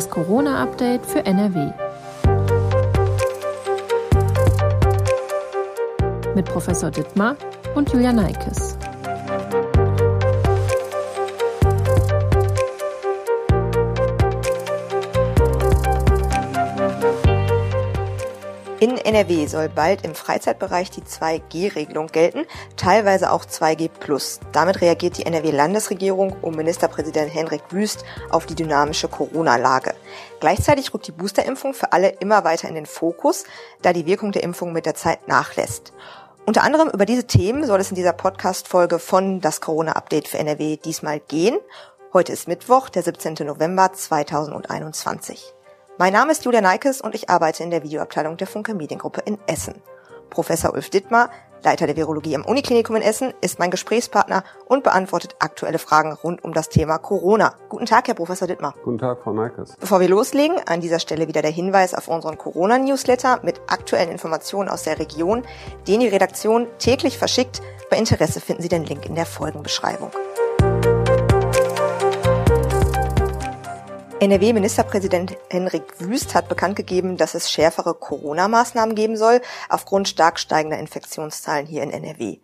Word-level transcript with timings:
Das 0.00 0.08
Corona-Update 0.08 1.04
für 1.04 1.26
NRW. 1.26 1.72
Mit 6.34 6.46
Professor 6.46 6.90
Dittmar 6.90 7.36
und 7.74 7.92
Julia 7.92 8.10
Neikes. 8.10 8.78
In 18.80 18.96
NRW 18.96 19.46
soll 19.46 19.68
bald 19.68 20.06
im 20.06 20.14
Freizeitbereich 20.14 20.90
die 20.90 21.02
2G-Regelung 21.02 22.06
gelten, 22.06 22.46
teilweise 22.78 23.30
auch 23.30 23.44
2G+. 23.44 23.90
Damit 24.52 24.80
reagiert 24.80 25.18
die 25.18 25.26
NRW-Landesregierung 25.26 26.34
um 26.40 26.56
Ministerpräsident 26.56 27.34
Henrik 27.34 27.60
Wüst 27.68 28.06
auf 28.30 28.46
die 28.46 28.54
dynamische 28.54 29.08
Corona-Lage. 29.08 29.94
Gleichzeitig 30.40 30.94
rückt 30.94 31.08
die 31.08 31.12
Boosterimpfung 31.12 31.74
für 31.74 31.92
alle 31.92 32.08
immer 32.20 32.42
weiter 32.44 32.68
in 32.68 32.74
den 32.74 32.86
Fokus, 32.86 33.44
da 33.82 33.92
die 33.92 34.06
Wirkung 34.06 34.32
der 34.32 34.44
Impfung 34.44 34.72
mit 34.72 34.86
der 34.86 34.94
Zeit 34.94 35.28
nachlässt. 35.28 35.92
Unter 36.46 36.62
anderem 36.62 36.88
über 36.88 37.04
diese 37.04 37.26
Themen 37.26 37.66
soll 37.66 37.80
es 37.80 37.90
in 37.90 37.96
dieser 37.96 38.14
Podcast-Folge 38.14 38.98
von 38.98 39.42
das 39.42 39.60
Corona-Update 39.60 40.26
für 40.26 40.38
NRW 40.38 40.78
diesmal 40.78 41.20
gehen. 41.20 41.58
Heute 42.14 42.32
ist 42.32 42.48
Mittwoch, 42.48 42.88
der 42.88 43.02
17. 43.02 43.34
November 43.46 43.92
2021. 43.92 45.52
Mein 46.00 46.14
Name 46.14 46.32
ist 46.32 46.46
Julia 46.46 46.62
Neikes 46.62 47.02
und 47.02 47.14
ich 47.14 47.28
arbeite 47.28 47.62
in 47.62 47.68
der 47.68 47.82
Videoabteilung 47.82 48.38
der 48.38 48.46
Funke 48.46 48.72
Mediengruppe 48.72 49.20
in 49.26 49.36
Essen. 49.46 49.82
Professor 50.30 50.72
Ulf 50.72 50.88
Dittmar, 50.88 51.28
Leiter 51.62 51.86
der 51.86 51.94
Virologie 51.94 52.34
am 52.34 52.46
Uniklinikum 52.46 52.96
in 52.96 53.02
Essen, 53.02 53.34
ist 53.42 53.58
mein 53.58 53.70
Gesprächspartner 53.70 54.42
und 54.66 54.82
beantwortet 54.82 55.36
aktuelle 55.40 55.78
Fragen 55.78 56.14
rund 56.14 56.42
um 56.42 56.54
das 56.54 56.70
Thema 56.70 56.96
Corona. 56.96 57.52
Guten 57.68 57.84
Tag, 57.84 58.08
Herr 58.08 58.14
Professor 58.14 58.48
Dittmar. 58.48 58.74
Guten 58.82 58.96
Tag, 58.96 59.18
Frau 59.22 59.34
Neikes. 59.34 59.76
Bevor 59.78 60.00
wir 60.00 60.08
loslegen, 60.08 60.56
an 60.64 60.80
dieser 60.80 61.00
Stelle 61.00 61.28
wieder 61.28 61.42
der 61.42 61.50
Hinweis 61.50 61.92
auf 61.92 62.08
unseren 62.08 62.38
Corona-Newsletter 62.38 63.40
mit 63.42 63.60
aktuellen 63.66 64.10
Informationen 64.10 64.70
aus 64.70 64.84
der 64.84 64.98
Region, 64.98 65.42
den 65.86 66.00
die 66.00 66.08
Redaktion 66.08 66.66
täglich 66.78 67.18
verschickt. 67.18 67.60
Bei 67.90 67.98
Interesse 67.98 68.40
finden 68.40 68.62
Sie 68.62 68.70
den 68.70 68.86
Link 68.86 69.04
in 69.04 69.16
der 69.16 69.26
Folgenbeschreibung. 69.26 70.12
NRW-Ministerpräsident 74.20 75.38
Henrik 75.48 75.98
Wüst 75.98 76.34
hat 76.34 76.50
bekannt 76.50 76.76
gegeben, 76.76 77.16
dass 77.16 77.34
es 77.34 77.50
schärfere 77.50 77.94
Corona-Maßnahmen 77.94 78.94
geben 78.94 79.16
soll, 79.16 79.40
aufgrund 79.70 80.10
stark 80.10 80.38
steigender 80.38 80.78
Infektionszahlen 80.78 81.66
hier 81.66 81.82
in 81.82 81.90
NRW. 81.90 82.36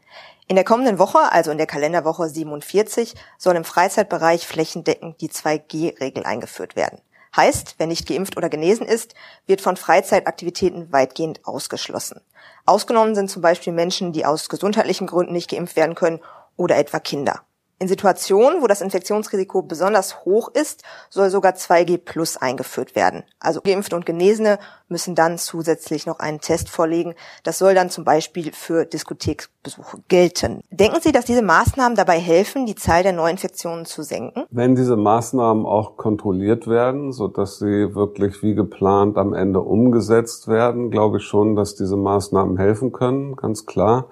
In 0.48 0.56
der 0.56 0.64
kommenden 0.64 0.98
Woche, 0.98 1.30
also 1.30 1.50
in 1.50 1.58
der 1.58 1.66
Kalenderwoche 1.66 2.30
47, 2.30 3.14
soll 3.36 3.56
im 3.56 3.64
Freizeitbereich 3.64 4.46
flächendeckend 4.46 5.20
die 5.20 5.28
2G-Regel 5.28 6.24
eingeführt 6.24 6.76
werden. 6.76 7.02
Heißt, 7.36 7.74
wer 7.76 7.86
nicht 7.86 8.08
geimpft 8.08 8.38
oder 8.38 8.48
genesen 8.48 8.86
ist, 8.86 9.14
wird 9.46 9.60
von 9.60 9.76
Freizeitaktivitäten 9.76 10.90
weitgehend 10.92 11.46
ausgeschlossen. 11.46 12.22
Ausgenommen 12.64 13.14
sind 13.14 13.30
zum 13.30 13.42
Beispiel 13.42 13.74
Menschen, 13.74 14.12
die 14.14 14.24
aus 14.24 14.48
gesundheitlichen 14.48 15.06
Gründen 15.06 15.34
nicht 15.34 15.50
geimpft 15.50 15.76
werden 15.76 15.94
können 15.94 16.20
oder 16.56 16.78
etwa 16.78 17.00
Kinder. 17.00 17.42
In 17.78 17.88
Situationen, 17.88 18.62
wo 18.62 18.68
das 18.68 18.80
Infektionsrisiko 18.80 19.60
besonders 19.60 20.24
hoch 20.24 20.48
ist, 20.48 20.82
soll 21.10 21.28
sogar 21.28 21.52
2G 21.52 21.98
Plus 21.98 22.38
eingeführt 22.38 22.96
werden. 22.96 23.22
Also 23.38 23.60
Geimpfte 23.60 23.96
und 23.96 24.06
Genesene 24.06 24.58
müssen 24.88 25.14
dann 25.14 25.36
zusätzlich 25.36 26.06
noch 26.06 26.18
einen 26.18 26.40
Test 26.40 26.70
vorlegen. 26.70 27.14
Das 27.42 27.58
soll 27.58 27.74
dann 27.74 27.90
zum 27.90 28.04
Beispiel 28.04 28.52
für 28.52 28.86
Diskotheksbesuche 28.86 29.98
gelten. 30.08 30.62
Denken 30.70 31.02
Sie, 31.02 31.12
dass 31.12 31.26
diese 31.26 31.42
Maßnahmen 31.42 31.96
dabei 31.96 32.18
helfen, 32.18 32.64
die 32.64 32.76
Zahl 32.76 33.02
der 33.02 33.12
Neuinfektionen 33.12 33.84
zu 33.84 34.02
senken? 34.02 34.44
Wenn 34.50 34.74
diese 34.74 34.96
Maßnahmen 34.96 35.66
auch 35.66 35.98
kontrolliert 35.98 36.68
werden, 36.68 37.12
so 37.12 37.28
dass 37.28 37.58
sie 37.58 37.94
wirklich 37.94 38.42
wie 38.42 38.54
geplant 38.54 39.18
am 39.18 39.34
Ende 39.34 39.60
umgesetzt 39.60 40.48
werden, 40.48 40.90
glaube 40.90 41.18
ich 41.18 41.24
schon, 41.24 41.56
dass 41.56 41.74
diese 41.74 41.98
Maßnahmen 41.98 42.56
helfen 42.56 42.92
können, 42.92 43.36
ganz 43.36 43.66
klar. 43.66 44.06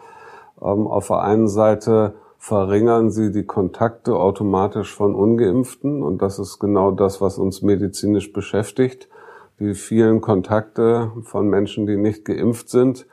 Ähm, 0.60 0.86
auf 0.86 1.06
der 1.06 1.20
einen 1.20 1.48
Seite 1.48 2.14
verringern 2.44 3.10
sie 3.10 3.32
die 3.32 3.46
Kontakte 3.46 4.16
automatisch 4.16 4.94
von 4.94 5.14
ungeimpften. 5.14 6.02
Und 6.02 6.20
das 6.20 6.38
ist 6.38 6.58
genau 6.58 6.90
das, 6.90 7.22
was 7.22 7.38
uns 7.38 7.62
medizinisch 7.62 8.34
beschäftigt. 8.34 9.08
Die 9.60 9.72
vielen 9.72 10.20
Kontakte 10.20 11.10
von 11.22 11.48
Menschen, 11.48 11.86
die 11.86 11.96
nicht 11.96 12.26
geimpft 12.26 12.68
sind, 12.68 13.06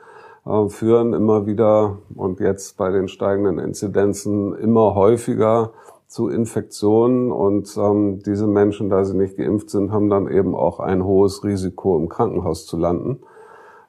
äh, 0.44 0.68
führen 0.68 1.14
immer 1.14 1.46
wieder 1.46 1.96
und 2.14 2.40
jetzt 2.40 2.76
bei 2.76 2.90
den 2.90 3.08
steigenden 3.08 3.58
Inzidenzen 3.58 4.54
immer 4.54 4.94
häufiger 4.94 5.70
zu 6.08 6.28
Infektionen. 6.28 7.32
Und 7.32 7.74
ähm, 7.78 8.22
diese 8.22 8.46
Menschen, 8.46 8.90
da 8.90 9.02
sie 9.02 9.16
nicht 9.16 9.38
geimpft 9.38 9.70
sind, 9.70 9.92
haben 9.92 10.10
dann 10.10 10.30
eben 10.30 10.54
auch 10.54 10.78
ein 10.78 11.06
hohes 11.06 11.42
Risiko, 11.42 11.96
im 11.96 12.10
Krankenhaus 12.10 12.66
zu 12.66 12.76
landen. 12.76 13.20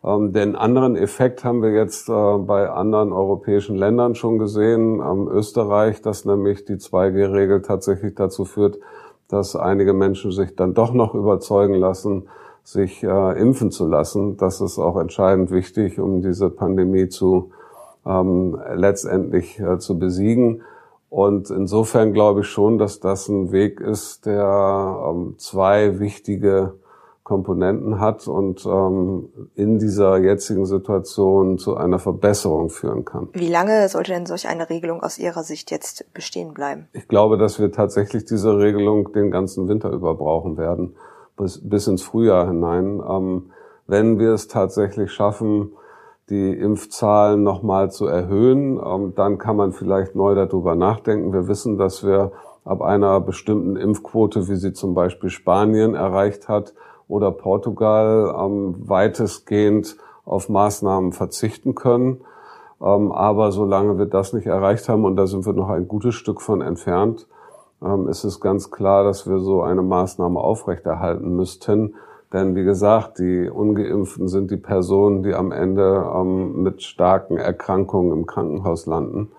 Ähm, 0.06 0.34
den 0.34 0.56
anderen 0.56 0.96
Effekt 0.96 1.44
haben 1.44 1.62
wir 1.62 1.72
jetzt 1.72 2.10
äh, 2.10 2.38
bei 2.38 2.70
anderen 2.70 3.14
europäischen 3.14 3.76
Ländern 3.76 4.16
schon 4.16 4.38
gesehen. 4.38 5.02
Am 5.02 5.28
Österreich, 5.28 6.02
dass 6.02 6.26
nämlich 6.26 6.66
die 6.66 6.76
2G-Regel 6.76 7.62
tatsächlich 7.62 8.16
dazu 8.16 8.46
führt, 8.46 8.80
dass 9.30 9.56
einige 9.56 9.94
Menschen 9.94 10.32
sich 10.32 10.56
dann 10.56 10.74
doch 10.74 10.94
noch 10.94 11.16
überzeugen 11.16 11.76
lassen, 11.76 12.28
sich 12.64 13.04
äh, 13.04 13.40
impfen 13.40 13.72
zu 13.72 13.88
lassen. 13.88 14.38
Das 14.38 14.62
ist 14.62 14.78
auch 14.78 14.98
entscheidend 14.98 15.52
wichtig, 15.52 16.00
um 16.00 16.22
diese 16.22 16.50
Pandemie 16.50 17.08
zu 17.08 17.52
ähm, 18.06 18.60
letztendlich 18.76 19.60
äh, 19.60 19.80
zu 19.80 19.98
besiegen. 19.98 20.62
Und 21.10 21.50
insofern 21.50 22.12
glaube 22.12 22.42
ich 22.42 22.48
schon, 22.48 22.78
dass 22.78 23.00
das 23.00 23.30
ein 23.30 23.52
Weg 23.52 23.80
ist, 23.80 24.26
der 24.26 25.10
ähm, 25.10 25.36
zwei 25.38 26.00
wichtige 26.00 26.74
Komponenten 27.24 28.02
hat 28.02 28.28
und 28.28 28.66
ähm, 28.66 29.30
in 29.56 29.80
dieser 29.80 30.18
jetzigen 30.18 30.66
Situation 30.66 31.58
zu 31.58 31.78
einer 31.78 32.00
Verbesserung 32.00 32.70
führen 32.70 33.06
kann. 33.06 33.30
Wie 33.32 33.50
lange 33.50 33.88
sollte 33.88 34.12
denn 34.12 34.26
solch 34.26 34.48
eine 34.48 34.70
Regelung 34.70 35.02
aus 35.02 35.18
Ihrer 35.18 35.44
Sicht 35.44 35.72
jetzt 35.72 36.14
bestehen 36.14 36.54
bleiben? 36.54 36.90
Ich 36.92 37.08
glaube, 37.08 37.38
dass 37.38 37.60
wir 37.60 37.72
tatsächlich 37.72 38.26
diese 38.26 38.58
Regelung 38.58 39.14
den 39.14 39.32
ganzen 39.32 39.70
Winter 39.70 39.90
über 39.92 40.16
brauchen 40.16 40.58
werden, 40.58 40.96
bis, 41.38 41.62
bis 41.64 41.88
ins 41.88 42.04
Frühjahr 42.04 42.48
hinein. 42.48 43.02
Ähm, 43.08 43.52
wenn 43.88 44.20
wir 44.20 44.32
es 44.32 44.50
tatsächlich 44.50 45.12
schaffen, 45.12 45.72
die 46.30 46.52
Impfzahlen 46.52 47.42
nochmal 47.42 47.90
zu 47.90 48.06
erhöhen, 48.06 48.82
ähm, 48.86 49.14
dann 49.16 49.38
kann 49.38 49.56
man 49.56 49.72
vielleicht 49.72 50.14
neu 50.16 50.36
darüber 50.36 50.76
nachdenken. 50.76 51.32
Wir 51.32 51.48
wissen, 51.48 51.78
dass 51.78 52.04
wir 52.06 52.34
ab 52.66 52.82
einer 52.82 53.22
bestimmten 53.22 53.78
Impfquote, 53.78 54.48
wie 54.50 54.56
sie 54.56 54.74
zum 54.74 54.94
Beispiel 54.94 55.30
Spanien 55.30 55.96
erreicht 55.96 56.48
hat, 56.48 56.74
oder 57.08 57.32
Portugal 57.32 58.34
ähm, 58.38 58.76
weitestgehend 58.78 59.98
auf 60.26 60.50
Maßnahmen 60.50 61.12
verzichten 61.12 61.76
können. 61.76 62.22
Ähm, 62.82 63.12
aber 63.12 63.52
solange 63.52 63.98
wir 63.98 64.06
das 64.06 64.34
nicht 64.34 64.48
erreicht 64.48 64.90
haben, 64.90 65.06
und 65.06 65.16
da 65.16 65.28
sind 65.28 65.46
wir 65.46 65.54
noch 65.54 65.70
ein 65.70 65.88
gutes 65.88 66.16
Stück 66.16 66.42
von 66.42 66.62
entfernt, 66.62 67.28
ähm, 67.84 68.08
ist 68.08 68.24
es 68.24 68.40
ganz 68.40 68.72
klar, 68.72 69.04
dass 69.04 69.28
wir 69.28 69.40
so 69.40 69.62
eine 69.62 69.82
Maßnahme 69.82 70.40
aufrechterhalten 70.40 71.36
müssten. 71.36 71.96
Denn 72.32 72.56
wie 72.56 72.64
gesagt, 72.64 73.20
die 73.20 73.48
ungeimpften 73.48 74.28
sind 74.28 74.50
die 74.50 74.58
Personen, 74.58 75.22
die 75.22 75.34
am 75.34 75.52
Ende 75.52 76.12
ähm, 76.16 76.64
mit 76.64 76.82
starken 76.82 77.38
Erkrankungen 77.38 78.12
im 78.12 78.26
Krankenhaus 78.26 78.86
landen. 78.86 79.32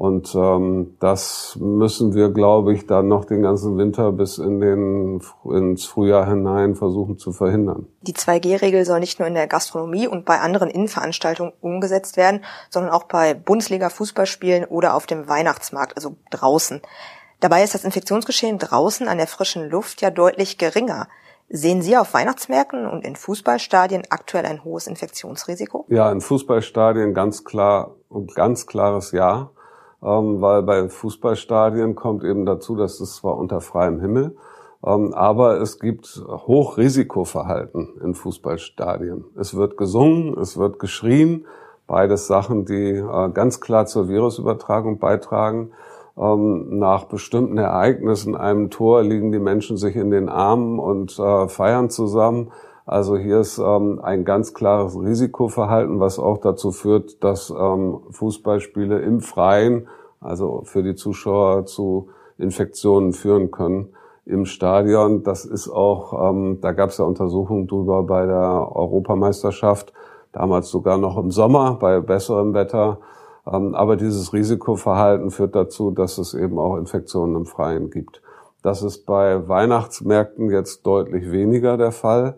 Und 0.00 0.34
ähm, 0.34 0.96
das 0.98 1.58
müssen 1.60 2.14
wir, 2.14 2.30
glaube 2.30 2.72
ich, 2.72 2.86
dann 2.86 3.08
noch 3.08 3.26
den 3.26 3.42
ganzen 3.42 3.76
Winter 3.76 4.12
bis 4.12 4.38
in 4.38 4.58
den, 4.58 5.20
ins 5.44 5.84
Frühjahr 5.84 6.26
hinein 6.26 6.74
versuchen 6.74 7.18
zu 7.18 7.32
verhindern. 7.32 7.86
Die 8.00 8.14
2G-Regel 8.14 8.86
soll 8.86 9.00
nicht 9.00 9.18
nur 9.18 9.28
in 9.28 9.34
der 9.34 9.46
Gastronomie 9.46 10.08
und 10.08 10.24
bei 10.24 10.40
anderen 10.40 10.70
Innenveranstaltungen 10.70 11.52
umgesetzt 11.60 12.16
werden, 12.16 12.42
sondern 12.70 12.92
auch 12.92 13.02
bei 13.02 13.34
Bundesliga-Fußballspielen 13.34 14.64
oder 14.68 14.94
auf 14.94 15.04
dem 15.04 15.28
Weihnachtsmarkt, 15.28 15.96
also 15.96 16.16
draußen. 16.30 16.80
Dabei 17.40 17.62
ist 17.62 17.74
das 17.74 17.84
Infektionsgeschehen 17.84 18.56
draußen 18.56 19.06
an 19.06 19.18
der 19.18 19.26
frischen 19.26 19.68
Luft 19.68 20.00
ja 20.00 20.08
deutlich 20.08 20.56
geringer. 20.56 21.08
Sehen 21.50 21.82
Sie 21.82 21.98
auf 21.98 22.14
Weihnachtsmärkten 22.14 22.86
und 22.86 23.04
in 23.04 23.16
Fußballstadien 23.16 24.04
aktuell 24.08 24.46
ein 24.46 24.64
hohes 24.64 24.86
Infektionsrisiko? 24.86 25.84
Ja, 25.90 26.10
in 26.10 26.22
Fußballstadien 26.22 27.12
ganz 27.12 27.44
klar 27.44 27.96
und 28.08 28.34
ganz 28.34 28.66
klares 28.66 29.12
Ja 29.12 29.50
ähm, 30.02 30.40
weil 30.40 30.62
bei 30.62 30.88
Fußballstadien 30.88 31.94
kommt 31.94 32.24
eben 32.24 32.46
dazu, 32.46 32.76
dass 32.76 33.00
es 33.00 33.16
zwar 33.16 33.36
unter 33.36 33.60
freiem 33.60 34.00
Himmel, 34.00 34.36
ähm, 34.84 35.12
aber 35.14 35.60
es 35.60 35.78
gibt 35.78 36.22
Hochrisikoverhalten 36.26 38.00
in 38.02 38.14
Fußballstadien. 38.14 39.24
Es 39.38 39.54
wird 39.54 39.76
gesungen, 39.76 40.38
es 40.38 40.56
wird 40.56 40.78
geschrien, 40.78 41.46
beides 41.86 42.26
Sachen, 42.26 42.64
die 42.64 42.92
äh, 42.92 43.30
ganz 43.30 43.60
klar 43.60 43.86
zur 43.86 44.08
Virusübertragung 44.08 44.98
beitragen. 44.98 45.72
Ähm, 46.16 46.78
nach 46.78 47.04
bestimmten 47.04 47.58
Ereignissen, 47.58 48.36
einem 48.36 48.70
Tor, 48.70 49.02
liegen 49.02 49.32
die 49.32 49.38
Menschen 49.38 49.76
sich 49.76 49.96
in 49.96 50.10
den 50.10 50.28
Armen 50.28 50.78
und 50.78 51.18
äh, 51.18 51.48
feiern 51.48 51.90
zusammen. 51.90 52.50
Also 52.86 53.16
hier 53.16 53.40
ist 53.40 53.58
ähm, 53.58 54.00
ein 54.02 54.24
ganz 54.24 54.54
klares 54.54 54.98
Risikoverhalten, 54.98 56.00
was 56.00 56.18
auch 56.18 56.38
dazu 56.38 56.72
führt, 56.72 57.22
dass 57.22 57.50
ähm, 57.50 58.00
Fußballspiele 58.10 59.00
im 59.00 59.20
Freien, 59.20 59.88
also 60.20 60.62
für 60.64 60.82
die 60.82 60.94
Zuschauer 60.94 61.66
zu 61.66 62.08
Infektionen 62.38 63.12
führen 63.12 63.50
können. 63.50 63.90
im 64.26 64.44
Stadion. 64.46 65.22
Das 65.22 65.44
ist 65.44 65.68
auch, 65.68 66.30
ähm, 66.30 66.58
da 66.60 66.72
gab 66.72 66.90
es 66.90 66.98
ja 66.98 67.04
Untersuchungen 67.04 67.66
drüber 67.66 68.02
bei 68.04 68.26
der 68.26 68.76
Europameisterschaft, 68.76 69.92
damals 70.32 70.68
sogar 70.68 70.98
noch 70.98 71.18
im 71.18 71.30
Sommer 71.30 71.78
bei 71.80 72.00
besserem 72.00 72.54
Wetter. 72.54 72.98
Ähm, 73.46 73.74
aber 73.74 73.96
dieses 73.96 74.32
Risikoverhalten 74.32 75.30
führt 75.30 75.54
dazu, 75.56 75.90
dass 75.90 76.18
es 76.18 76.34
eben 76.34 76.58
auch 76.58 76.76
Infektionen 76.76 77.34
im 77.36 77.46
Freien 77.46 77.90
gibt. 77.90 78.22
Das 78.62 78.82
ist 78.82 79.06
bei 79.06 79.48
Weihnachtsmärkten 79.48 80.50
jetzt 80.50 80.86
deutlich 80.86 81.32
weniger 81.32 81.76
der 81.76 81.92
Fall. 81.92 82.36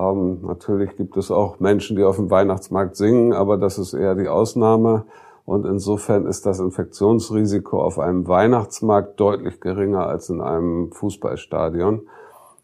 Ähm, 0.00 0.38
natürlich 0.42 0.96
gibt 0.96 1.16
es 1.16 1.30
auch 1.30 1.60
Menschen, 1.60 1.96
die 1.96 2.04
auf 2.04 2.16
dem 2.16 2.30
Weihnachtsmarkt 2.30 2.96
singen, 2.96 3.32
aber 3.32 3.58
das 3.58 3.78
ist 3.78 3.92
eher 3.92 4.14
die 4.14 4.28
Ausnahme. 4.28 5.04
Und 5.44 5.66
insofern 5.66 6.26
ist 6.26 6.46
das 6.46 6.60
Infektionsrisiko 6.60 7.82
auf 7.82 7.98
einem 7.98 8.28
Weihnachtsmarkt 8.28 9.18
deutlich 9.18 9.60
geringer 9.60 10.06
als 10.06 10.30
in 10.30 10.40
einem 10.40 10.92
Fußballstadion. 10.92 12.02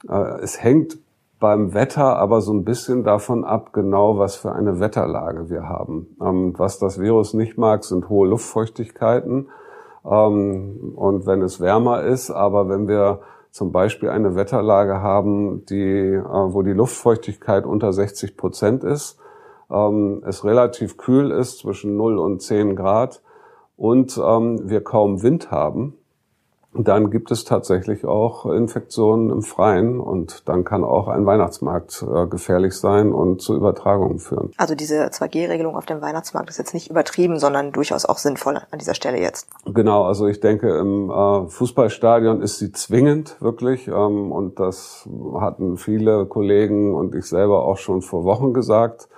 Äh, 0.09 0.41
es 0.41 0.63
hängt 0.63 0.99
beim 1.39 1.75
Wetter 1.75 2.17
aber 2.17 2.41
so 2.41 2.53
ein 2.53 2.65
bisschen 2.65 3.05
davon 3.05 3.45
ab, 3.45 3.73
genau 3.73 4.19
was 4.19 4.37
für 4.37 4.53
eine 4.53 4.81
Wetterlage 4.81 5.51
wir 5.51 5.69
haben. 5.69 6.17
Ähm, 6.23 6.55
was 6.57 6.79
das 6.79 6.99
Virus 6.99 7.35
nicht 7.35 7.59
mag, 7.59 7.85
sind 7.85 8.09
hohe 8.09 8.29
Luftfeuchtigkeiten. 8.29 9.49
Ähm, 10.05 10.93
und 10.95 11.27
wenn 11.27 11.43
es 11.43 11.61
wärmer 11.61 12.05
ist, 12.05 12.31
aber 12.31 12.69
wenn 12.69 12.89
wir 12.89 13.21
zum 13.57 13.73
Beispiel 13.73 14.11
eine 14.11 14.37
Wetterlage 14.37 15.01
haben, 15.01 15.65
die, 15.65 16.13
äh, 16.13 16.23
wo 16.23 16.61
die 16.61 16.75
Luftfeuchtigkeit 16.75 17.65
unter 17.65 17.91
60 17.91 18.37
Prozent 18.37 18.85
ist, 18.85 19.19
ähm, 19.71 20.23
es 20.27 20.45
relativ 20.45 20.99
kühl 20.99 21.31
ist, 21.31 21.61
zwischen 21.61 21.97
0 21.97 22.19
und 22.19 22.43
10 22.43 22.77
Grad 22.77 23.23
und 23.79 24.17
wir 24.19 24.83
kaum 24.85 25.23
Wind 25.23 25.51
haben, 25.51 25.95
dann 26.85 27.11
gibt 27.11 27.31
es 27.31 27.45
tatsächlich 27.45 28.05
auch 28.05 28.47
Infektionen 28.47 29.31
im 29.31 29.43
Freien 29.43 30.01
und 30.01 30.49
dann 30.49 30.65
kann 30.65 30.85
auch 30.85 31.09
ein 31.09 31.27
Weihnachtsmarkt 31.27 32.03
äh, 32.03 32.27
gefährlich 32.27 32.75
sein 32.75 33.13
und 33.13 33.41
zu 33.41 33.55
Übertragungen 33.55 34.19
führen. 34.19 34.53
Also 34.57 34.75
diese 34.75 35.07
2G-Regelung 35.07 35.77
auf 35.77 35.87
dem 35.87 36.01
Weihnachtsmarkt 36.01 36.51
ist 36.51 36.59
jetzt 36.59 36.75
nicht 36.75 36.91
übertrieben, 36.91 37.39
sondern 37.39 37.73
durchaus 37.73 38.05
auch 38.05 38.19
sinnvoll 38.19 38.61
an 38.71 38.79
dieser 38.79 38.95
Stelle 38.95 39.21
jetzt. 39.21 39.49
Genau, 39.67 40.05
also 40.05 40.27
ich 40.27 40.41
denke, 40.41 40.77
im 40.79 41.11
äh, 41.11 41.49
Fußballstadion 41.49 42.41
ist 42.41 42.59
sie 42.59 42.73
zwingend 42.73 43.37
wirklich 43.41 43.89
ähm, 43.89 44.33
und 44.33 44.59
das 44.61 45.09
hatten 45.41 45.77
viele 45.77 46.27
Kollegen 46.27 46.95
und 46.95 47.15
ich 47.15 47.27
selber 47.27 47.65
auch 47.65 47.79
schon 47.79 48.03
vor 48.03 48.25
Wochen 48.25 48.53
gesagt. 48.53 49.09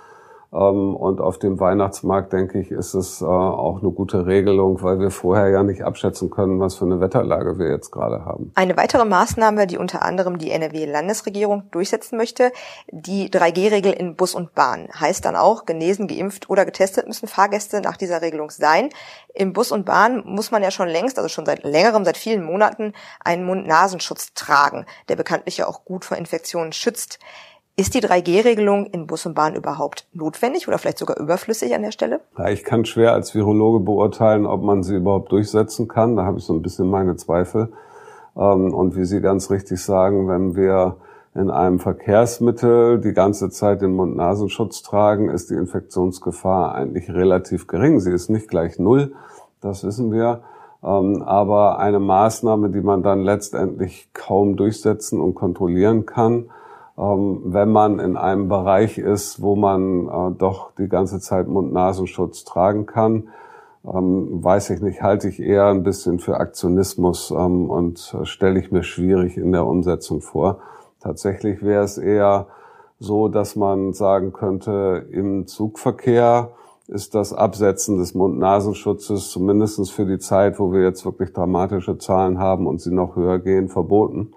Ähm, 0.51 0.95
und 0.95 1.21
auf 1.21 1.37
dem 1.37 1.59
Weihnachtsmarkt, 1.59 2.33
denke 2.33 2.59
ich, 2.59 2.71
ist 2.71 2.95
es 2.95 3.21
äh, 3.21 3.25
auch 3.25 3.81
eine 3.81 3.91
gute 3.91 4.25
Regelung, 4.25 4.81
weil 4.81 4.99
wir 4.99 5.11
vorher 5.11 5.49
ja 5.49 5.63
nicht 5.63 5.83
abschätzen 5.83 6.31
können, 6.31 6.59
was 6.59 6.75
für 6.75 6.85
eine 6.85 6.99
Wetterlage 6.99 7.59
wir 7.59 7.69
jetzt 7.69 7.91
gerade 7.91 8.25
haben. 8.25 8.51
Eine 8.55 8.75
weitere 8.75 9.05
Maßnahme, 9.05 9.67
die 9.67 9.77
unter 9.77 10.01
anderem 10.01 10.39
die 10.39 10.51
NRW-Landesregierung 10.51 11.69
durchsetzen 11.71 12.17
möchte, 12.17 12.51
die 12.91 13.29
3G-Regel 13.29 13.93
in 13.93 14.15
Bus 14.15 14.33
und 14.33 14.55
Bahn. 14.55 14.89
Heißt 14.99 15.23
dann 15.25 15.35
auch, 15.35 15.65
genesen, 15.65 16.07
geimpft 16.07 16.49
oder 16.49 16.65
getestet 16.65 17.07
müssen 17.07 17.27
Fahrgäste 17.27 17.81
nach 17.81 17.97
dieser 17.97 18.21
Regelung 18.21 18.49
sein. 18.49 18.89
Im 19.35 19.53
Bus 19.53 19.71
und 19.71 19.85
Bahn 19.85 20.23
muss 20.25 20.49
man 20.49 20.63
ja 20.63 20.71
schon 20.71 20.87
längst, 20.87 21.17
also 21.17 21.29
schon 21.29 21.45
seit 21.45 21.63
längerem, 21.63 22.05
seit 22.05 22.17
vielen 22.17 22.43
Monaten, 22.43 22.93
einen 23.23 23.45
Mund-Nasenschutz 23.45 24.33
tragen, 24.33 24.85
der 25.09 25.15
bekanntlich 25.15 25.57
ja 25.57 25.67
auch 25.67 25.85
gut 25.85 26.05
vor 26.05 26.17
Infektionen 26.17 26.73
schützt. 26.73 27.19
Ist 27.79 27.93
die 27.93 28.01
3G-Regelung 28.01 28.87
in 28.87 29.07
Bus 29.07 29.25
und 29.25 29.35
Bahn 29.35 29.55
überhaupt 29.55 30.05
notwendig 30.11 30.67
oder 30.67 30.77
vielleicht 30.77 30.97
sogar 30.97 31.17
überflüssig 31.17 31.73
an 31.73 31.81
der 31.81 31.93
Stelle? 31.93 32.19
Ja, 32.37 32.49
ich 32.49 32.65
kann 32.65 32.83
schwer 32.83 33.13
als 33.13 33.33
Virologe 33.33 33.79
beurteilen, 33.79 34.45
ob 34.45 34.61
man 34.61 34.83
sie 34.83 34.97
überhaupt 34.97 35.31
durchsetzen 35.31 35.87
kann. 35.87 36.17
Da 36.17 36.25
habe 36.25 36.39
ich 36.39 36.43
so 36.43 36.51
ein 36.51 36.61
bisschen 36.61 36.89
meine 36.89 37.15
Zweifel. 37.15 37.71
Ähm, 38.35 38.73
und 38.73 38.97
wie 38.97 39.05
Sie 39.05 39.21
ganz 39.21 39.49
richtig 39.49 39.81
sagen, 39.81 40.27
wenn 40.27 40.57
wir 40.57 40.97
in 41.33 41.49
einem 41.49 41.79
Verkehrsmittel 41.79 42.99
die 42.99 43.13
ganze 43.13 43.49
Zeit 43.49 43.81
den 43.81 43.93
Mund-Nasenschutz 43.93 44.81
tragen, 44.81 45.29
ist 45.29 45.49
die 45.49 45.55
Infektionsgefahr 45.55 46.75
eigentlich 46.75 47.09
relativ 47.09 47.67
gering. 47.67 48.01
Sie 48.01 48.11
ist 48.11 48.29
nicht 48.29 48.49
gleich 48.49 48.77
null, 48.77 49.13
das 49.61 49.85
wissen 49.85 50.11
wir. 50.11 50.41
Ähm, 50.83 51.21
aber 51.21 51.79
eine 51.79 52.01
Maßnahme, 52.01 52.71
die 52.71 52.81
man 52.81 53.03
dann 53.03 53.21
letztendlich 53.21 54.09
kaum 54.11 54.57
durchsetzen 54.57 55.21
und 55.21 55.33
kontrollieren 55.33 56.05
kann, 56.05 56.49
wenn 57.01 57.71
man 57.71 57.99
in 57.99 58.17
einem 58.17 58.49
Bereich 58.49 58.97
ist, 58.97 59.41
wo 59.41 59.55
man 59.55 60.07
äh, 60.07 60.35
doch 60.37 60.71
die 60.77 60.89
ganze 60.89 61.21
Zeit 61.21 61.47
Mund-Nasenschutz 61.47 62.43
tragen 62.43 62.85
kann. 62.87 63.29
Ähm, 63.85 64.43
weiß 64.43 64.71
ich 64.71 64.81
nicht, 64.81 65.01
halte 65.01 65.29
ich 65.29 65.39
eher 65.39 65.67
ein 65.67 65.83
bisschen 65.83 66.19
für 66.19 66.37
Aktionismus 66.37 67.31
ähm, 67.31 67.69
und 67.69 68.13
äh, 68.19 68.25
stelle 68.25 68.59
ich 68.59 68.73
mir 68.73 68.83
schwierig 68.83 69.37
in 69.37 69.53
der 69.53 69.65
Umsetzung 69.65 70.19
vor. 70.19 70.59
Tatsächlich 70.99 71.63
wäre 71.63 71.85
es 71.85 71.97
eher 71.97 72.47
so, 72.99 73.29
dass 73.29 73.55
man 73.55 73.93
sagen 73.93 74.33
könnte, 74.33 75.07
im 75.09 75.47
Zugverkehr 75.47 76.51
ist 76.89 77.15
das 77.15 77.31
Absetzen 77.31 77.97
des 77.97 78.13
Mund-Nasenschutzes 78.13 79.29
zumindestens 79.29 79.89
für 79.89 80.05
die 80.05 80.19
Zeit, 80.19 80.59
wo 80.59 80.73
wir 80.73 80.81
jetzt 80.81 81.05
wirklich 81.05 81.31
dramatische 81.31 81.97
Zahlen 81.97 82.39
haben 82.39 82.67
und 82.67 82.81
sie 82.81 82.93
noch 82.93 83.15
höher 83.15 83.39
gehen, 83.39 83.69
verboten. 83.69 84.33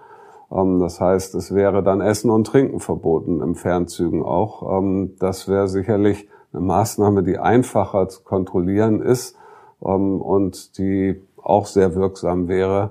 Ähm, 0.52 0.81
das 0.81 1.00
heißt, 1.00 1.34
es 1.34 1.54
wäre 1.54 1.82
dann 1.82 2.00
Essen 2.00 2.31
und 2.31 2.46
Trinken 2.46 2.81
verboten 2.81 3.40
im 3.40 3.54
Fernzügen 3.54 4.22
auch. 4.22 4.78
Ähm, 4.78 5.14
das 5.19 5.49
wäre 5.49 5.69
sicherlich 5.69 6.28
eine 6.52 6.62
Maßnahme, 6.62 7.22
die 7.22 7.38
einfacher 7.38 8.08
zu 8.08 8.22
kontrollieren 8.22 9.00
ist 9.00 9.37
ähm, 9.84 10.20
und 10.20 10.78
die 10.78 11.22
auch 11.43 11.66
sehr 11.66 11.94
wirksam 11.94 12.49
wäre. 12.49 12.90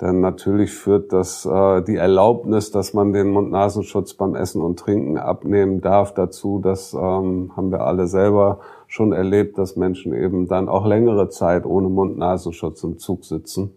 Denn 0.00 0.20
natürlich 0.20 0.72
führt 0.72 1.12
das 1.12 1.44
äh, 1.44 1.82
die 1.82 1.96
Erlaubnis, 1.96 2.70
dass 2.70 2.94
man 2.94 3.12
den 3.12 3.30
Mund-Nasenschutz 3.30 4.14
beim 4.14 4.34
Essen 4.34 4.62
und 4.62 4.78
Trinken 4.78 5.18
abnehmen 5.18 5.82
darf, 5.82 6.14
dazu. 6.14 6.58
Das 6.58 6.94
haben 6.94 7.70
wir 7.70 7.82
alle 7.82 8.06
selber 8.06 8.60
schon 8.86 9.12
erlebt, 9.12 9.58
dass 9.58 9.76
Menschen 9.76 10.14
eben 10.14 10.48
dann 10.48 10.70
auch 10.70 10.86
längere 10.86 11.28
Zeit 11.28 11.66
ohne 11.66 11.90
Mund-Nasenschutz 11.90 12.82
im 12.82 12.96
Zug 12.96 13.26
sitzen. 13.26 13.74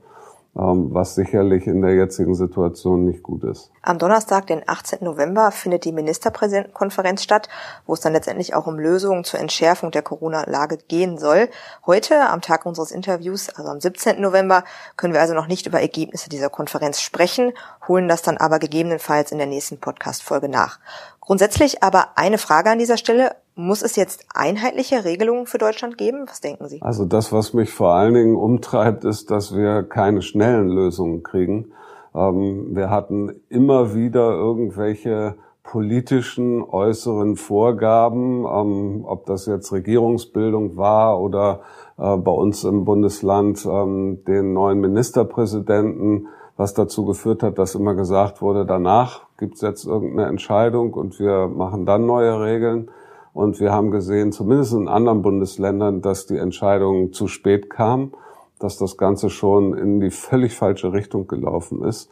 Ähm, 0.56 0.94
was 0.94 1.16
sicherlich 1.16 1.66
in 1.66 1.82
der 1.82 1.96
jetzigen 1.96 2.36
Situation 2.36 3.06
nicht 3.06 3.24
gut 3.24 3.44
ist. 3.44 3.72
Am 3.82 3.98
Donnerstag, 3.98 4.46
den 4.46 4.62
18. 4.68 5.00
November, 5.02 5.50
findet 5.50 5.84
die 5.84 5.92
Ministerpräsidentenkonferenz 5.92 7.24
statt, 7.24 7.50
wo 7.88 7.94
es 7.94 8.02
dann 8.02 8.14
letztendlich 8.14 8.54
auch 8.54 8.68
um 8.68 8.78
Lösungen 8.78 9.24
zur 9.24 9.40
Entschärfung 9.40 9.90
der 9.90 10.04
Corona-Lage 10.04 10.78
gehen 10.88 11.18
soll. 11.18 11.50
Heute, 11.88 12.30
am 12.30 12.42
Tag 12.42 12.68
unseres 12.68 12.92
Interviews, 12.92 13.50
also 13.50 13.72
am 13.72 13.82
17. 13.82 14.22
November, 14.22 14.64
können 14.96 15.16
wir 15.16 15.22
also 15.22 15.34
noch 15.34 15.48
nicht 15.48 15.66
über 15.66 15.82
Ergebnisse 15.82 16.30
dieser 16.30 16.52
Konferenz 16.52 17.02
sprechen, 17.02 17.54
holen 17.88 18.08
das 18.08 18.22
dann 18.22 18.38
aber 18.38 18.60
gegebenenfalls 18.60 19.32
in 19.32 19.40
der 19.40 19.48
nächsten 19.48 19.80
Podcast-Folge 19.80 20.50
nach. 20.50 20.80
Grundsätzlich 21.20 21.82
aber 21.82 22.10
eine 22.14 22.38
Frage 22.38 22.70
an 22.70 22.78
dieser 22.78 22.98
Stelle. 22.98 23.36
Muss 23.56 23.84
es 23.84 23.96
jetzt 23.96 24.26
einheitliche 24.34 25.06
Regelungen 25.06 25.46
für 25.46 25.60
Deutschland 25.60 25.98
geben? 25.98 26.26
Was 26.28 26.42
denken 26.42 26.68
Sie? 26.68 26.82
Also 26.82 27.06
das, 27.06 27.32
was 27.32 27.54
mich 27.54 27.72
vor 27.72 27.94
allen 27.94 28.16
Dingen 28.16 28.36
umtreibt, 28.36 29.06
ist, 29.06 29.30
dass 29.30 29.56
wir 29.56 29.84
keine 29.84 30.22
schnellen 30.22 30.70
Lösungen 30.70 31.22
kriegen. 31.22 31.72
Ähm, 32.16 32.76
wir 32.76 32.90
hatten 32.90 33.42
immer 33.50 33.94
wieder 33.94 34.32
irgendwelche 34.32 35.36
politischen 35.64 36.62
äußeren 36.62 37.36
Vorgaben, 37.36 38.46
ähm, 38.46 39.06
ob 39.06 39.26
das 39.26 39.46
jetzt 39.46 39.72
Regierungsbildung 39.72 40.76
war 40.76 41.20
oder 41.22 41.62
äh, 41.98 42.18
bei 42.18 42.32
uns 42.32 42.64
im 42.64 42.86
Bundesland 42.86 43.66
ähm, 43.66 44.24
den 44.26 44.54
neuen 44.54 44.80
Ministerpräsidenten, 44.80 46.28
was 46.58 46.74
dazu 46.74 47.06
geführt 47.06 47.44
hat, 47.44 47.58
dass 47.58 47.76
immer 47.76 47.96
gesagt 47.96 48.42
wurde, 48.42 48.66
danach 48.66 49.22
gibt 49.38 49.56
es 49.56 49.62
jetzt 49.62 49.86
irgendeine 49.86 50.28
Entscheidung 50.30 50.94
und 50.94 51.20
wir 51.20 51.48
machen 51.48 51.86
dann 51.86 52.06
neue 52.06 52.42
Regeln. 52.42 52.90
Und 53.34 53.60
wir 53.60 53.72
haben 53.72 53.92
gesehen, 53.92 54.32
zumindest 54.32 54.74
in 54.74 54.88
anderen 54.88 55.22
Bundesländern, 55.24 56.02
dass 56.02 56.28
die 56.28 56.38
Entscheidung 56.38 57.14
zu 57.14 57.28
spät 57.28 57.70
kam, 57.70 58.14
dass 58.60 58.78
das 58.78 58.98
Ganze 58.98 59.30
schon 59.30 59.76
in 59.76 60.00
die 60.00 60.12
völlig 60.12 60.56
falsche 60.56 60.94
Richtung 60.94 61.28
gelaufen 61.28 61.84
ist. 61.84 62.10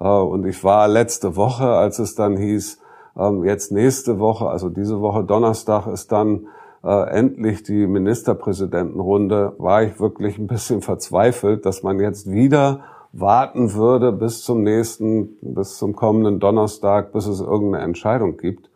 Äh, 0.00 0.08
und 0.08 0.46
ich 0.46 0.64
war 0.64 0.88
letzte 0.88 1.36
Woche, 1.36 1.66
als 1.66 1.98
es 1.98 2.14
dann 2.14 2.36
hieß, 2.36 2.80
ähm, 3.16 3.44
jetzt 3.44 3.70
nächste 3.72 4.18
Woche, 4.18 4.48
also 4.48 4.70
diese 4.70 5.00
Woche 5.00 5.24
Donnerstag 5.24 5.86
ist 5.86 6.10
dann 6.10 6.46
äh, 6.82 7.10
endlich 7.10 7.62
die 7.62 7.86
Ministerpräsidentenrunde, 7.86 9.54
war 9.58 9.82
ich 9.82 10.00
wirklich 10.00 10.38
ein 10.38 10.46
bisschen 10.46 10.80
verzweifelt, 10.80 11.66
dass 11.66 11.82
man 11.82 12.00
jetzt 12.00 12.30
wieder 12.30 12.80
warten 13.12 13.74
würde 13.74 14.10
bis 14.10 14.42
zum 14.42 14.62
nächsten, 14.62 15.36
bis 15.42 15.76
zum 15.76 15.94
kommenden 15.94 16.40
Donnerstag, 16.40 17.12
bis 17.12 17.26
es 17.26 17.40
irgendeine 17.40 17.84
Entscheidung 17.84 18.38
gibt. 18.38 18.70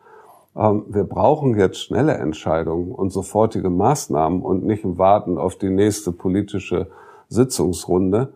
Ähm, 0.57 0.85
wir 0.87 1.03
brauchen 1.03 1.57
jetzt 1.57 1.79
schnelle 1.79 2.15
Entscheidungen 2.15 2.91
und 2.91 3.11
sofortige 3.11 3.69
Maßnahmen 3.69 4.41
und 4.41 4.65
nicht 4.65 4.83
Warten 4.97 5.37
auf 5.37 5.55
die 5.55 5.69
nächste 5.69 6.11
politische 6.11 6.87
Sitzungsrunde. 7.29 8.33